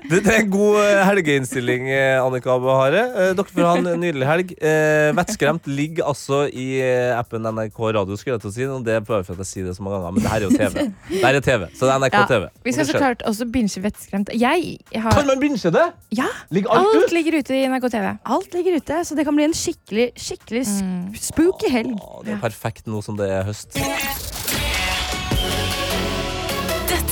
[0.04, 2.84] Det, det er en god eh, helgeinnstilling, eh, Annika Bahare.
[2.84, 3.28] Hare.
[3.38, 4.52] Dere får ha en nydelig helg.
[4.58, 8.66] Eh, Vettskremt ligger altså i eh, appen NRK Radio, skulle jeg til å si.
[8.68, 10.42] Og det er bare for at jeg sier det så mange ganger, men det her
[10.42, 10.86] er jo TV.
[11.10, 12.24] Det her er TV, så det er NRK Ja.
[12.30, 12.48] TV.
[12.68, 14.32] Vi skal så klart også binge vettskremt.
[14.34, 15.92] Jeg har Kan man binge det?
[16.10, 16.26] Ja!
[16.50, 17.12] Ligger alt Alt ut?
[17.12, 18.18] ligger ute i NRK TV.
[18.24, 21.12] Alt ligger ute, så det kan bli en skikkelig skikkelig Mm.
[21.14, 21.94] sp- spooky helg.
[22.00, 23.78] Åh, det er perfekt nå som det er høst.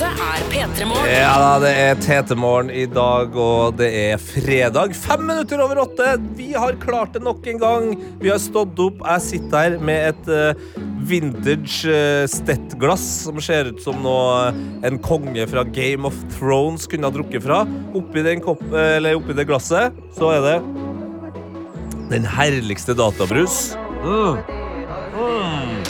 [0.03, 1.09] Dette er P3 Morgen.
[1.13, 4.95] Ja da, det er Tete Morgen i dag, og det er fredag.
[4.99, 6.09] Fem minutter over åtte.
[6.35, 7.85] Vi har klart det nok en gang.
[8.19, 8.99] Vi har stått opp.
[8.99, 10.65] Jeg sitter her med et eh,
[11.07, 14.51] vintage uh, stettglass som ser ut som noe
[14.83, 17.61] en konge fra Game of Thrones kunne ha drukket fra.
[17.95, 20.57] Oppi, den kopp, eh, eller oppi det glasset så er det
[22.11, 23.77] den herligste databrus.
[24.03, 24.43] Mm.
[25.15, 25.81] Mm.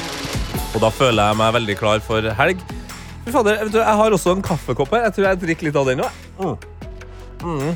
[0.74, 2.62] Og da føler jeg meg veldig klar for helg.
[3.32, 5.08] Fader, jeg har også en kaffekopp her.
[5.08, 6.10] Jeg tror jeg drikker litt av den nå.
[6.40, 6.56] Mm.
[7.44, 7.76] Mm.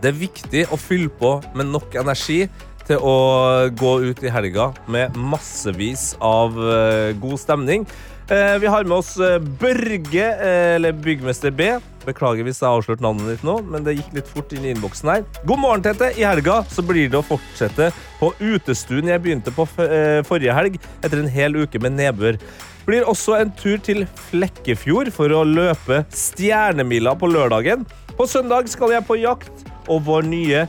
[0.00, 2.44] Det er viktig å fylle på med nok energi
[2.90, 7.84] til å gå ut i helga med massevis av eh, god stemning.
[8.30, 10.26] Eh, vi har med oss eh, Børge,
[10.74, 11.70] eller Byggmester B.
[12.06, 14.72] Beklager hvis jeg har avslørt navnet ditt nå, men det gikk litt fort inn i
[14.74, 15.22] innboksen her.
[15.44, 16.10] God morgen, Tete.
[16.18, 21.20] I helga så blir det å fortsette på utestuen jeg begynte på forrige helg, etter
[21.20, 22.40] en hel uke med nedbør.
[22.88, 27.84] Blir også en tur til Flekkefjord for å løpe stjernemila på lørdagen.
[28.16, 30.66] På søndag skal jeg på jakt, og vår nye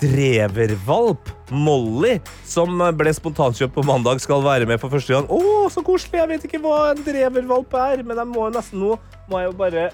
[0.00, 5.28] drevervalp, Molly, som ble spontankjøpt på mandag, skal være med for første gang.
[5.30, 6.20] Å, så koselig!
[6.20, 9.50] Jeg vet ikke hva en drevervalp er, men jeg må jo nesten nå må jeg
[9.50, 9.88] jo bare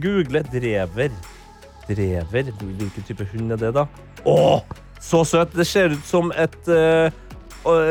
[0.00, 1.12] google drever.
[1.88, 2.50] Drever?
[2.60, 3.86] Hvilken type hund er det, da?
[4.28, 4.38] Å,
[5.02, 5.54] så søt!
[5.56, 7.12] Det ser ut som et uh,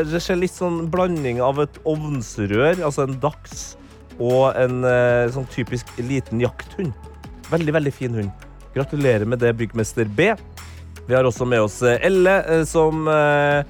[0.06, 3.74] Det ser litt sånn blanding av et ovnsrør, altså en dachs,
[4.20, 6.94] og en uh, sånn typisk liten jakthund.
[7.54, 8.50] Veldig, veldig fin hund.
[8.74, 10.32] Gratulerer med det, byggmester B.
[11.04, 13.64] Vi har også med oss eh, Elle, eh, som uh,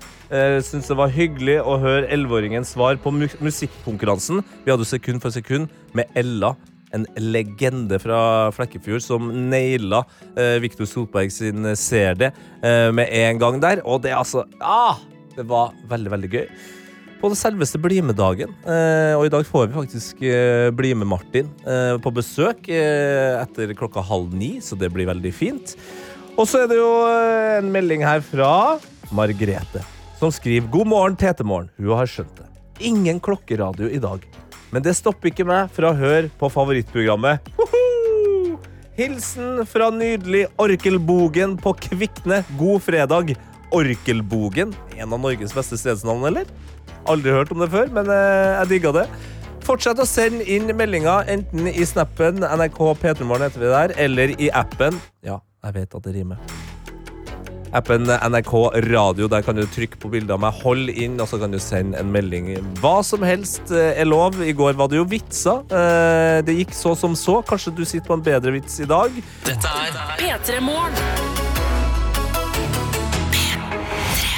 [0.62, 4.44] syntes det var hyggelig å høre 11-åringens svar på mu musikkonkurransen.
[4.66, 6.54] Vi hadde sekund for sekund med Ella.
[6.94, 10.04] En legende fra Flekkefjord som naila
[10.38, 12.30] uh, Viktor Solberg sin eh, Ser det
[12.62, 13.82] eh, med en gang der.
[13.82, 15.02] Og det altså ah,
[15.34, 16.48] Det var veldig, veldig gøy.
[17.24, 18.54] På det selveste BlimE-dagen.
[18.68, 24.04] Eh, og i dag får vi faktisk eh, BlimE-Martin eh, på besøk eh, etter klokka
[24.06, 25.78] halv ni, så det blir veldig fint.
[26.34, 28.80] Og så er det jo eh, en melding her fra
[29.14, 29.84] Margrete,
[30.18, 31.70] som skriver God morgen, Tete-morgen.
[31.78, 32.48] Hun har skjønt det.
[32.90, 34.26] Ingen klokkeradio i dag.
[34.74, 37.52] Men det stopper ikke meg fra å høre på favorittprogrammet.
[38.98, 42.42] Hilsen fra nydelig Orkelbogen på Kvikne.
[42.58, 43.36] God fredag.
[43.74, 44.74] Orkelbogen.
[44.98, 46.50] En av Norges beste stedsnavn, eller?
[47.10, 49.08] Aldri hørt om det før, men eh, jeg digga det.
[49.64, 54.50] Fortsett å sende inn meldinger, enten i snappen, NRK P3morgen heter vi der, eller i
[54.50, 54.98] appen.
[55.22, 56.40] Ja, jeg vet at det rimer.
[57.74, 58.52] Appen NRK
[58.92, 61.58] Radio, der kan du trykke på bilder av meg, hold inn, og så kan du
[61.64, 62.52] sende en melding.
[62.84, 64.38] Hva som helst eh, er lov.
[64.46, 65.64] I går var det jo vitser.
[65.74, 67.40] Eh, Det gikk så som så.
[67.48, 69.16] Kanskje du sitter på en bedre vits i dag.
[69.48, 71.42] Dette er P3 Morgen.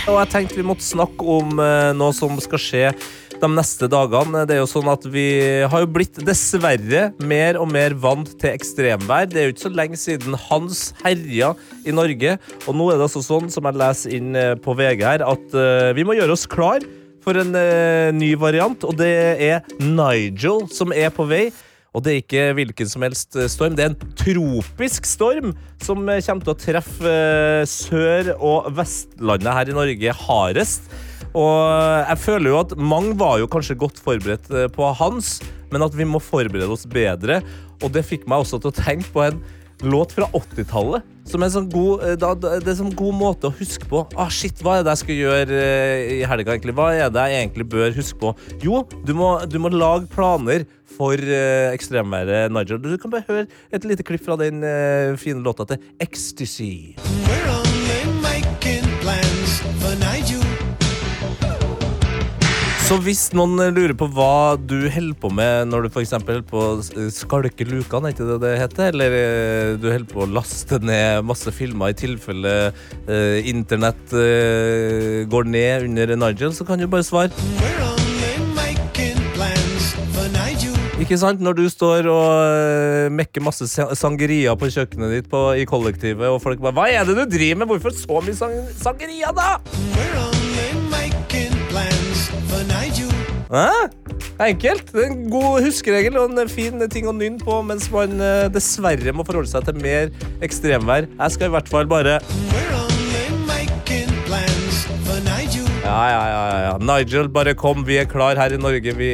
[0.06, 2.84] Og jeg tenkte vi måtte snakke om eh, noe som skal skje
[3.42, 4.44] de neste dagene.
[4.48, 5.28] Det er jo sånn at Vi
[5.70, 9.30] har jo blitt dessverre mer og mer vant til ekstremvær.
[9.32, 11.54] Det er jo ikke så lenge siden Hans herja
[11.86, 12.38] i Norge.
[12.66, 15.56] Og nå er det altså sånn, som jeg leser inn eh, på VG her, at
[15.58, 16.86] eh, vi må gjøre oss klar
[17.26, 18.88] for en eh, ny variant.
[18.88, 19.14] Og det
[19.52, 21.48] er Nigel som er på vei.
[21.96, 26.44] Og det er ikke hvilken som helst storm, det er en tropisk storm som kommer
[26.44, 27.14] til å treffe
[27.72, 30.90] Sør- og Vestlandet her i Norge hardest.
[31.36, 35.38] Og jeg føler jo at mange var jo kanskje godt forberedt eh, på hans,
[35.74, 37.42] men at vi må forberede oss bedre.
[37.84, 39.42] Og det fikk meg også til å tenke på en
[39.84, 41.04] låt fra 80-tallet.
[41.28, 44.06] Som en sånn god, eh, da, det er en sånn god måte å huske på.
[44.16, 46.78] Ah, shit, hva er det jeg skal gjøre eh, i helga, egentlig?
[46.78, 48.32] Hva er det jeg egentlig bør huske på?
[48.64, 52.80] Jo, du må, du må lage planer for uh, ekstremværet Nigel.
[52.80, 56.96] Du kan bare høre et lite klipp fra den uh, fine låta til Ecstasy.
[57.28, 57.65] We're
[62.86, 66.60] Så hvis noen lurer på hva du holder på med når du eksempel holder på
[66.62, 68.92] å skalke lukene, er det det heter?
[68.94, 75.24] Eller eh, du holder på å laste ned masse filmer i tilfelle eh, internett eh,
[75.34, 77.34] går ned under Nigel, så kan du bare svare.
[81.02, 81.42] Ikke sant?
[81.44, 86.30] Når du står og eh, mekker masse sa- sangeria på kjøkkenet ditt på, i kollektivet,
[86.30, 87.74] og folk bare Hva er det du driver med?
[87.74, 89.56] Hvorfor så mye sang sangeria, da?
[93.52, 93.70] Hæ?
[94.42, 94.90] Enkelt.
[94.92, 98.48] Det er en god huskeregel og en fin ting å nynne på mens man eh,
[98.54, 100.12] dessverre må forholde seg til mer
[100.46, 101.10] ekstremvær.
[101.12, 102.20] Jeg skal i hvert fall bare
[105.86, 106.22] ja, ja.
[106.28, 106.78] ja, ja.
[106.82, 107.86] Nigel, bare kom.
[107.86, 108.96] Vi er klar her i Norge.
[108.98, 109.12] Vi,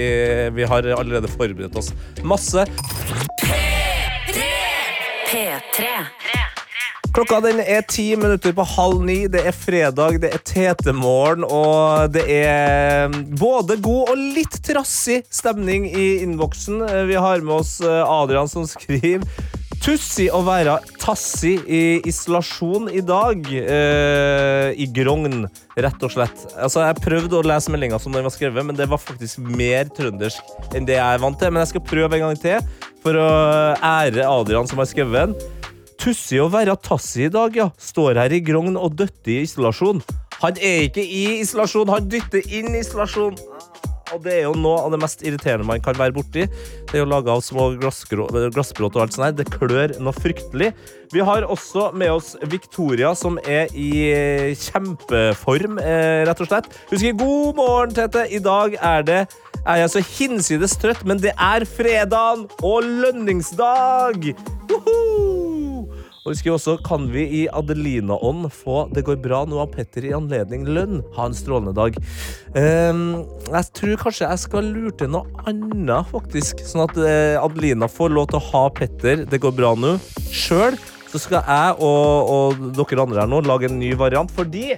[0.56, 1.92] vi har allerede forberedt oss
[2.24, 2.64] masse.
[3.44, 4.48] P3.
[5.28, 6.21] P3.
[7.12, 9.26] Klokka den er ti minutter på halv ni.
[9.28, 15.90] Det er fredag, det er tetemorgen, og det er både god og litt trassig stemning
[15.92, 16.80] i innboksen.
[16.88, 19.28] Eh, Vi har med oss eh, Adrian som skriver
[19.82, 23.44] Tussi å være tassi i isolasjon i dag.
[23.60, 26.48] Eh, I Grogn, rett og slett.
[26.56, 29.92] Altså, jeg prøvde å lese meldinga som den var skrevet, men det var faktisk mer
[29.98, 31.52] trøndersk enn det jeg er vant til.
[31.52, 33.32] Men jeg skal prøve en gang til for å
[33.76, 35.58] ære Adrian som har skrevet den.
[36.02, 37.68] Tussig å være tassi i dag, ja.
[37.78, 40.00] Står her i Grogn og døtter i isolasjon.
[40.42, 43.38] Han er ikke i isolasjon, han dytter inn isolasjon.
[44.12, 46.48] Og det er jo noe av det mest irriterende man kan være borti.
[46.90, 49.38] Det er jo laga av små glassgrå- glassbråt og alt sånt her.
[49.38, 50.72] Det klør noe fryktelig.
[51.14, 56.74] Vi har også med oss Victoria, som er i kjempeform, eh, rett og slett.
[56.90, 58.26] Husk, god morgen, Tete.
[58.26, 59.22] I dag er det
[59.62, 64.32] er jeg så hinsides trøtt, men det er fredag og lønningsdag!
[64.66, 65.61] Woohoo!
[66.22, 70.06] Og vi skriver også Kan vi i Adelina-ånd få Det går bra nå av Petter
[70.06, 71.02] i anledning lønn?
[71.18, 71.98] Ha en strålende dag.
[72.54, 76.62] Um, jeg tror kanskje jeg skal lure til noe annet, faktisk.
[76.68, 79.96] Sånn at eh, Adelina får lov til å ha Petter Det går bra nå
[80.30, 80.78] sjøl.
[81.12, 84.78] Så skal jeg og, og dere andre her nå lage en ny variant, fordi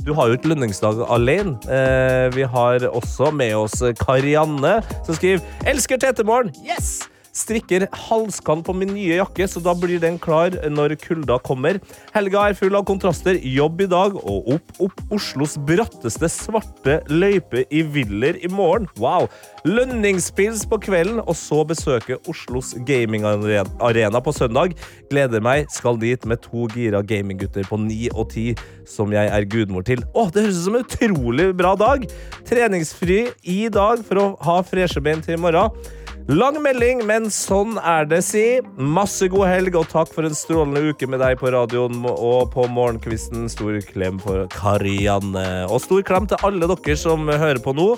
[0.00, 1.58] du har jo ikke lønningsdag alene.
[1.68, 6.54] Eh, vi har også med oss Karianne, som skriver Elsker Tetemorgen!
[6.64, 7.09] Yes!
[7.36, 11.78] Strikker halskant på min nye jakke, så da blir den klar når kulda kommer.
[12.14, 13.38] Helga er full av kontraster.
[13.38, 18.88] Jobb i dag og opp, opp Oslos bratteste svarte løype i Viller i morgen.
[18.98, 19.28] Wow!
[19.68, 24.74] Lønningspils på kvelden, og så besøke Oslos gamingarena på søndag.
[25.12, 28.50] Gleder meg, skal dit med to gira gaminggutter på ni og ti
[28.90, 30.02] som jeg er gudmor til.
[30.14, 32.10] Å, Det høres ut som en utrolig bra dag!
[32.48, 35.98] Treningsfri i dag for å ha freshe bein til i morgen.
[36.28, 38.44] Lang melding, men sånn er det, si.
[38.76, 42.66] Masse god helg, og takk for en strålende uke med deg på radioen og på
[42.70, 43.48] morgenkvisten.
[43.50, 45.46] Stor klem for Karianne.
[45.70, 47.94] Og stor klem til alle dere som hører på nå.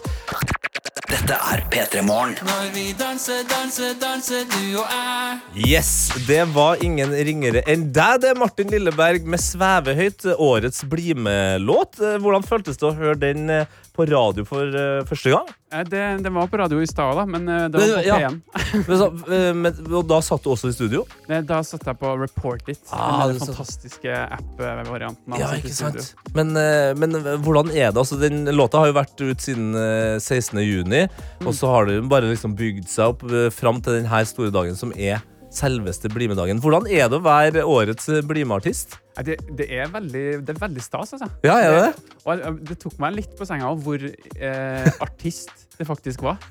[1.12, 2.32] Dette er P3 Morgen.
[2.46, 5.66] Når vi danser, danser, danser, du og jeg.
[5.68, 5.90] Yes,
[6.26, 12.00] det var ingen ringere enn deg, det er Martin Lilleberg med 'Svevehøyt', årets Bli med-låt.
[12.00, 15.48] Hvordan føltes det å høre den eh, på radio for uh, første gang?
[15.72, 18.18] Eh, Det, det var på radio i stad, da, men eh, det var på Ja.
[18.18, 18.38] P1.
[18.88, 21.02] Men så, eh, men- Og da satt du også i studio?
[21.28, 25.36] Da satt jeg på Report It, Ah, den fantastiske app-varianten.
[25.38, 26.14] Ja, ikke sant?
[26.34, 26.52] Men,
[26.98, 28.00] men hvordan er det?
[28.00, 30.60] Altså, den låta har jo vært ut siden eh, 16.
[30.64, 31.04] juni,
[31.44, 34.92] og så har den bare liksom bygd seg opp fram til denne store dagen, som
[34.96, 35.20] er
[35.52, 36.60] selveste Bli med-dagen.
[36.62, 38.96] Hvordan er det å være årets eh, Bli med-artist?
[39.12, 41.28] Det, det, er veldig, det er veldig stas, altså.
[41.44, 42.14] Ja, er det?
[42.24, 46.40] Og eh, det tok meg litt på senga hvor eh, artist det faktisk var.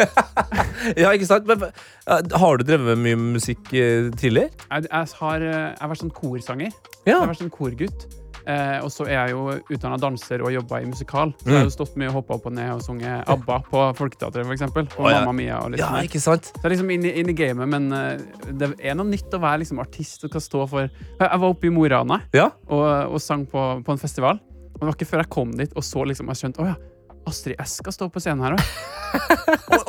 [0.98, 1.46] Ja, ikke sant?
[1.46, 1.68] Men,
[2.10, 4.50] har du drevet med mye musikk eh, tidligere?
[4.66, 6.74] Jeg, jeg, har, jeg har vært sånn korsanger.
[7.06, 7.12] Ja.
[7.12, 8.08] Jeg har vært sånn korgutt.
[8.48, 9.42] Eh, og så er jeg jo
[9.76, 11.34] utdanna danser og jobba i musikal.
[11.42, 13.84] Så jeg har jo stått mye og hoppa opp og ned og sunget ABBA på
[14.00, 14.88] Folketeatret, eksempel.
[14.98, 15.20] Og oh, ja.
[15.22, 16.08] Mamma Mia og litt Ja, sånn.
[16.10, 16.52] ikke sant?
[16.52, 19.34] Så jeg er liksom inn i, inn i gamet, men uh, det er noe nytt
[19.38, 22.22] å være liksom artist og skal stå for jeg var oppe i Mo i Rana
[22.36, 22.50] Ja.
[22.68, 24.40] og, og sang på, på en festival.
[24.72, 26.76] Og det var ikke før jeg kom dit og så liksom jeg skjønte oh, ja,
[27.30, 28.66] Astrid S skal stå på scenen her òg.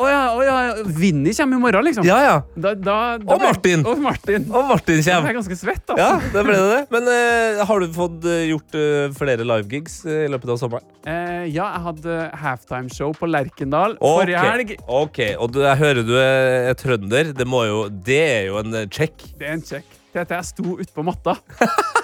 [0.02, 0.56] Å ja, å ja,
[0.98, 2.06] Vinni kommer i morgen, liksom.
[2.06, 2.34] Ja, ja.
[2.56, 3.84] Da, da, da Og Martin.
[3.86, 4.46] Og Martin.
[4.50, 5.30] Og Martin kommer.
[5.30, 6.00] jeg ganske svett, altså.
[6.00, 6.80] Ja, det ble det.
[6.92, 10.88] Men uh, har du fått eh, gjort uh, flere livegigs i løpet av sommeren?
[11.06, 14.76] Uh, ja, jeg hadde halftimeshow på Lerkendal forrige helg.
[14.86, 17.34] Ok, og du, jeg hører du er, er trønder.
[17.36, 19.18] Det, må jo, det er jo en check.
[19.38, 19.91] Det er en check.
[20.12, 21.32] Tete, jeg sto ute på matta.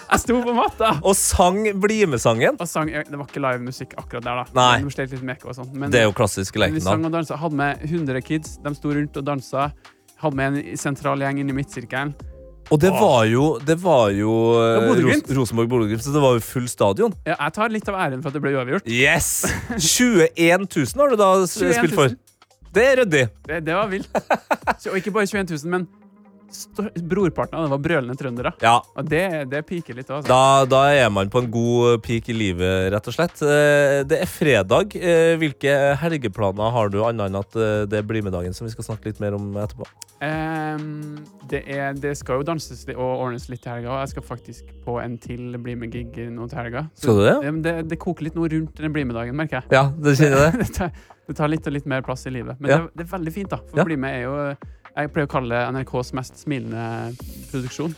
[0.08, 0.94] Jeg sto på matta!
[1.04, 2.56] Og sang Bli med-sangen.
[2.56, 4.44] Og sang, det var ikke live musikk akkurat der, da.
[4.56, 4.78] Nei.
[4.80, 5.74] De slet litt med og sånt.
[5.76, 7.36] Men Det er jo klassisk vi sang og dansa.
[7.36, 8.56] Hadde med 100 kids.
[8.64, 9.66] De sto rundt og dansa.
[10.22, 12.14] Hadde med en sentral gjeng inn i midtsirkelen.
[12.72, 14.88] Og det var jo, det var jo eh.
[15.00, 17.14] Ros Rosenborg-Bodø-Glimt, så det var jo full stadion.
[17.24, 18.88] Ja, jeg tar litt av æren for at det ble uavgjort.
[18.92, 19.44] Yes!
[19.76, 21.78] 21 000 har du da s- 21 000.
[21.78, 22.16] spilt for.
[22.76, 23.22] Det er ryddig.
[23.48, 24.08] Det, det var vilt.
[24.80, 25.86] Så, og ikke bare 21 000, men
[27.08, 28.52] brorparten av det var brølende trøndere.
[28.64, 30.08] Ja, Og det, det piker litt.
[30.10, 30.28] Altså.
[30.28, 33.42] da, da er man på en god peak i livet, rett og slett.
[33.44, 34.96] Eh, Det er fredag.
[34.96, 38.88] Eh, Hvilke helgeplaner har du, annet enn at eh, det er BlimE-dagen, som vi skal
[38.92, 39.86] snakke litt mer om etterpå?
[40.18, 44.24] Um, det, er, det skal jo danses og ordnes litt til helga, og jeg skal
[44.26, 46.86] faktisk på en til Bli med-gig nå til helga.
[46.94, 47.62] Så- Skal du det?
[47.68, 47.76] Det?
[47.92, 49.70] Det koker litt noe rundt den Bli med-dagen, merker jeg.
[49.76, 50.58] Ja, det kjenner det?
[50.64, 50.90] det, tar,
[51.28, 52.58] det tar litt og litt mer plass i livet.
[52.58, 52.78] Men Ja.
[52.88, 53.60] det, det er veldig fint, da.
[53.70, 53.86] For Ja.
[53.86, 54.34] Bli med er jo
[54.98, 57.14] Jeg pleier å kalle NRKs mest smilende
[57.52, 57.94] produksjon.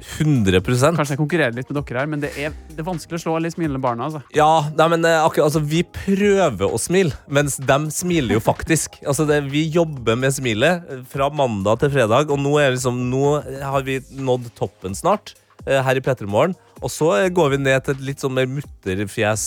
[0.00, 3.22] 100 Kanskje jeg konkurrerer litt med dere her, men det er, det er vanskelig å
[3.24, 4.08] slå alle de smilende barna.
[4.08, 4.22] Altså.
[4.34, 4.48] Ja,
[4.78, 8.98] nei, men eh, akkurat, altså, vi prøver å smile, mens de smiler jo faktisk.
[9.10, 12.98] Altså, det, vi jobber med smilet eh, fra mandag til fredag, og nå, er liksom,
[13.10, 13.36] nå
[13.66, 15.34] har vi nådd toppen snart
[15.66, 16.56] eh, her i P3morgen.
[16.80, 19.42] Og så går vi ned til et litt sånn mer mutterfjes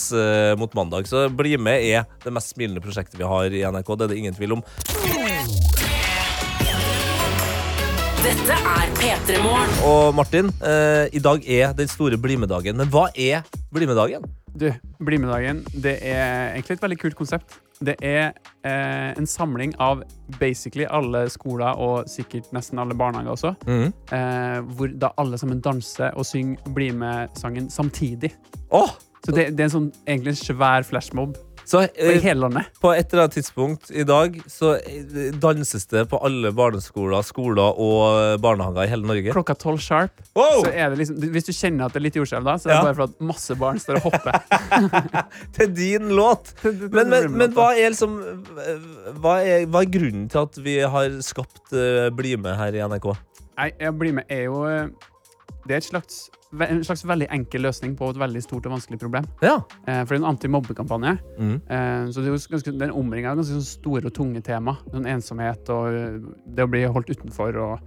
[0.62, 1.08] mot mandag.
[1.10, 3.96] Så Bli med er det mest smilende prosjektet vi har i NRK.
[3.98, 4.68] Det er det ingen tvil om.
[8.24, 9.72] Dette er P3 Morgen.
[9.84, 12.78] Og Martin, eh, i dag er den store Bli med-dagen.
[12.80, 13.44] Men hva er
[13.76, 14.24] Bli med-dagen?
[14.56, 14.70] Du,
[15.04, 17.58] Bli med-dagen det er egentlig et veldig kult konsept.
[17.84, 18.32] Det er
[18.64, 20.06] eh, en samling av
[20.40, 23.56] basically alle skoler og sikkert nesten alle barnehager også.
[23.68, 28.32] Eh, hvor da alle sammen danser og synger Bli med-sangen samtidig.
[28.72, 28.96] Åh!
[29.26, 31.36] Så det, det er en sånn, egentlig en svær flashmob
[31.66, 32.66] Så eh.
[32.82, 37.80] På et eller annet tidspunkt i dag så eh, danses det på alle barneskoler, skoler
[37.80, 39.34] og eh, barnehager i hele Norge.
[39.36, 40.20] Klokka tolv sharp.
[40.36, 40.64] Wow!
[40.66, 42.80] Så det liksom, hvis du kjenner at det er litt jordskjelv da, så er det
[42.80, 42.84] Ja.
[42.90, 44.40] bare for at masse barn står og hopper.
[45.58, 46.54] Til din låt!
[46.94, 48.14] Men, men, men hva, er liksom,
[49.22, 52.84] hva, er, hva er grunnen til at vi har skapt uh, Bli med her i
[52.86, 53.08] NRK?
[53.58, 54.64] Nei, jeg med er jo
[55.66, 56.26] Det er et slags,
[56.62, 59.26] en slags veldig enkel løsning på et veldig stort og vanskelig problem.
[59.42, 59.56] Ja.
[59.88, 61.18] Eh, For det er en antimobbekampanje.
[61.40, 61.56] Mm.
[61.68, 64.78] Eh, Så ganske, den omringa ganske sånn store og tunge tema.
[64.92, 67.80] Sånn ensomhet og eh, det å bli holdt utenfor og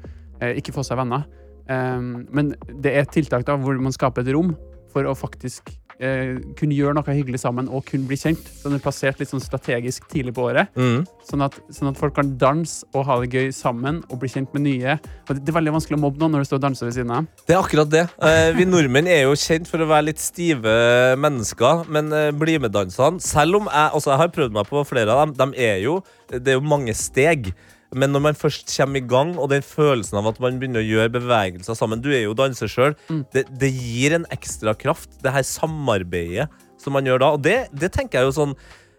[0.42, 1.22] ikke få seg venner.
[1.66, 4.50] Men det er tiltak da hvor man skaper et rom
[4.92, 5.72] for å faktisk
[6.03, 8.49] eh, kunne gjøre noe hyggelig sammen og kunne bli kjent.
[8.59, 10.72] Så den er plassert litt sånn strategisk tidlig på året.
[10.78, 11.05] Mm.
[11.26, 14.53] Sånn at, sånn at folk kan danse og ha det gøy sammen og bli kjent
[14.57, 14.97] med nye.
[15.26, 16.99] Og det, det er veldig vanskelig å mobbe noen når du står og danser ved
[16.99, 17.30] siden av.
[17.47, 18.05] Det er akkurat det.
[18.30, 20.76] Eh, vi nordmenn er jo kjent for å være litt stive
[21.22, 25.14] mennesker, men eh, Bli med-dansene Selv om jeg, altså jeg har prøvd meg på flere
[25.14, 27.53] av dem, de er jo, det er jo mange steg.
[27.95, 30.87] Men når man først kommer i gang, og den følelsen av at man begynner å
[30.87, 32.97] gjøre bevegelser sammen Du er jo danser sjøl.
[33.32, 36.49] Det, det gir en ekstra kraft, det her samarbeidet
[36.82, 37.30] som man gjør da.
[37.37, 38.55] Og det, det tenker jeg jo sånn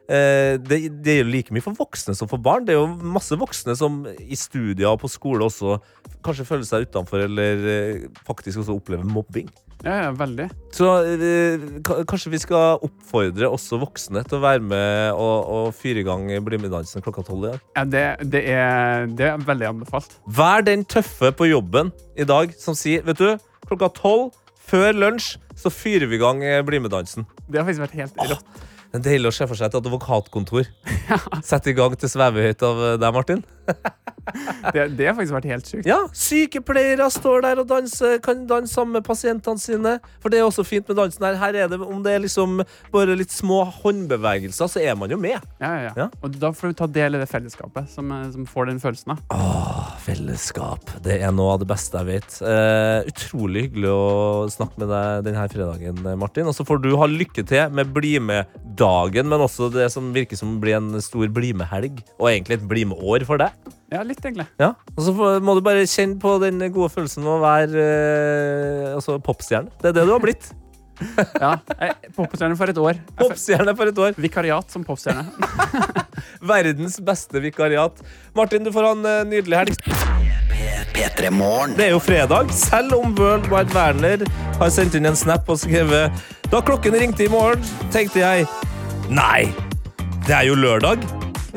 [0.07, 2.65] eh, det, det er jo like mye for voksne som for barn.
[2.67, 5.77] Det er jo masse voksne som i studier og på skole også
[6.25, 9.51] kanskje føler seg utenfor, eller eh, faktisk også opplever mobbing.
[9.85, 10.47] Ja, ja, veldig.
[10.73, 11.65] Så eh,
[12.09, 16.25] kanskje vi skal oppfordre også voksne til å være med og, og fyre i gang
[16.43, 17.67] Bli med-dansen klokka tolv i dag.
[17.77, 20.17] Ja, det, det, er, det er veldig anbefalt.
[20.25, 23.29] Vær den tøffe på jobben i dag som sier vet du,
[23.69, 24.31] klokka tolv
[24.67, 27.27] før lunsj så fyrer vi i gang eh, Bli med-dansen.
[27.47, 28.65] Det har faktisk vært helt rått.
[28.87, 30.67] Det er deilig å se for seg et advokatkontor.
[31.47, 33.43] Sette i gang til svevehøyt av eh, deg, Martin.
[34.73, 35.87] Det, det har faktisk vært helt sjukt.
[35.87, 39.93] Ja, Sykepleiere står der og danser, kan danse sammen med pasientene sine.
[40.23, 41.37] For det er også fint med dansen her.
[41.39, 42.61] Her er det, Om det er liksom
[42.93, 45.39] bare litt små håndbevegelser, så er man jo med.
[45.61, 46.09] Ja, ja, ja.
[46.21, 49.15] Og da får du ta del i det fellesskapet som, eh, som får den følelsen.
[49.15, 49.23] av.
[49.33, 50.91] Åh, fellesskap.
[51.03, 52.37] Det er noe av det beste jeg vet.
[52.43, 56.49] Uh, utrolig hyggelig å snakke med deg denne fredagen, Martin.
[56.49, 60.39] Og så får du ha lykke til med Bli med-dagen, men også det som virker
[60.39, 62.03] som blir en stor Bli med-helg.
[62.19, 63.55] Og egentlig et Bli med-år for deg.
[63.87, 64.43] Ja, litt, egentlig.
[64.59, 68.95] Ja, og så må du bare kjenne på den gode følelsen av å være eh,
[68.97, 69.71] altså popstjerne.
[69.79, 70.49] Det er det du har blitt.
[71.43, 72.97] Ja, jeg- Popstjerne for et år.
[72.97, 74.15] Jeg Popstjerne for et år.
[74.17, 75.23] Vikariat som popstjerne.
[76.51, 78.01] Verdens beste vikariat.
[78.35, 79.77] Martin, du får ha en eh, nydelig helg.
[80.97, 81.29] P3
[81.77, 84.23] Det er jo fredag, selv om World Wide Werner
[84.57, 86.09] har sendt inn en snap og skrevet
[86.49, 87.61] Da klokken ringte i morgen,
[87.93, 88.47] tenkte jeg
[89.13, 89.53] Nei,
[90.25, 91.05] det er jo lørdag.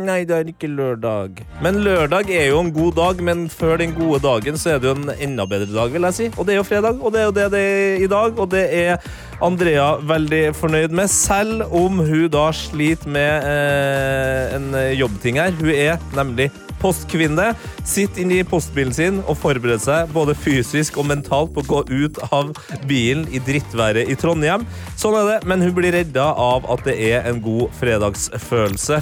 [0.01, 1.43] Nei, det er ikke lørdag.
[1.61, 4.89] Men lørdag er jo en god dag, men før den gode dagen så er det
[4.89, 6.29] jo en enda bedre dag, vil jeg si.
[6.39, 8.49] Og det er jo fredag, og det er jo det det er i dag, og
[8.55, 9.11] det er
[9.45, 15.53] Andrea veldig fornøyd med, selv om hun da sliter med eh, en jobbting her.
[15.61, 16.49] Hun er nemlig
[16.81, 17.51] postkvinne.
[17.85, 21.83] Sitter inne i postbilen sin og forbereder seg både fysisk og mentalt på å gå
[21.91, 22.55] ut av
[22.89, 24.65] bilen i drittværet i Trondheim.
[25.01, 29.01] Sånn er det, men hun blir redda av at det er en god fredagsfølelse.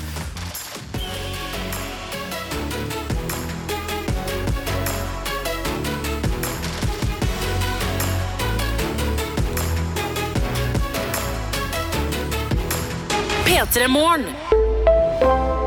[13.73, 14.25] P3 Morgen.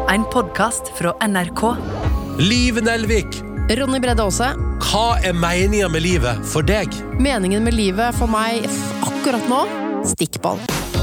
[0.09, 1.75] En podkast fra NRK.
[2.37, 3.27] Liv Nelvik,
[3.69, 4.47] Ronny Bredde Aase.
[4.81, 6.89] hva er meninga med livet for deg?
[7.21, 8.65] Meningen med livet for meg
[9.05, 9.61] akkurat nå
[10.15, 10.57] stikkball.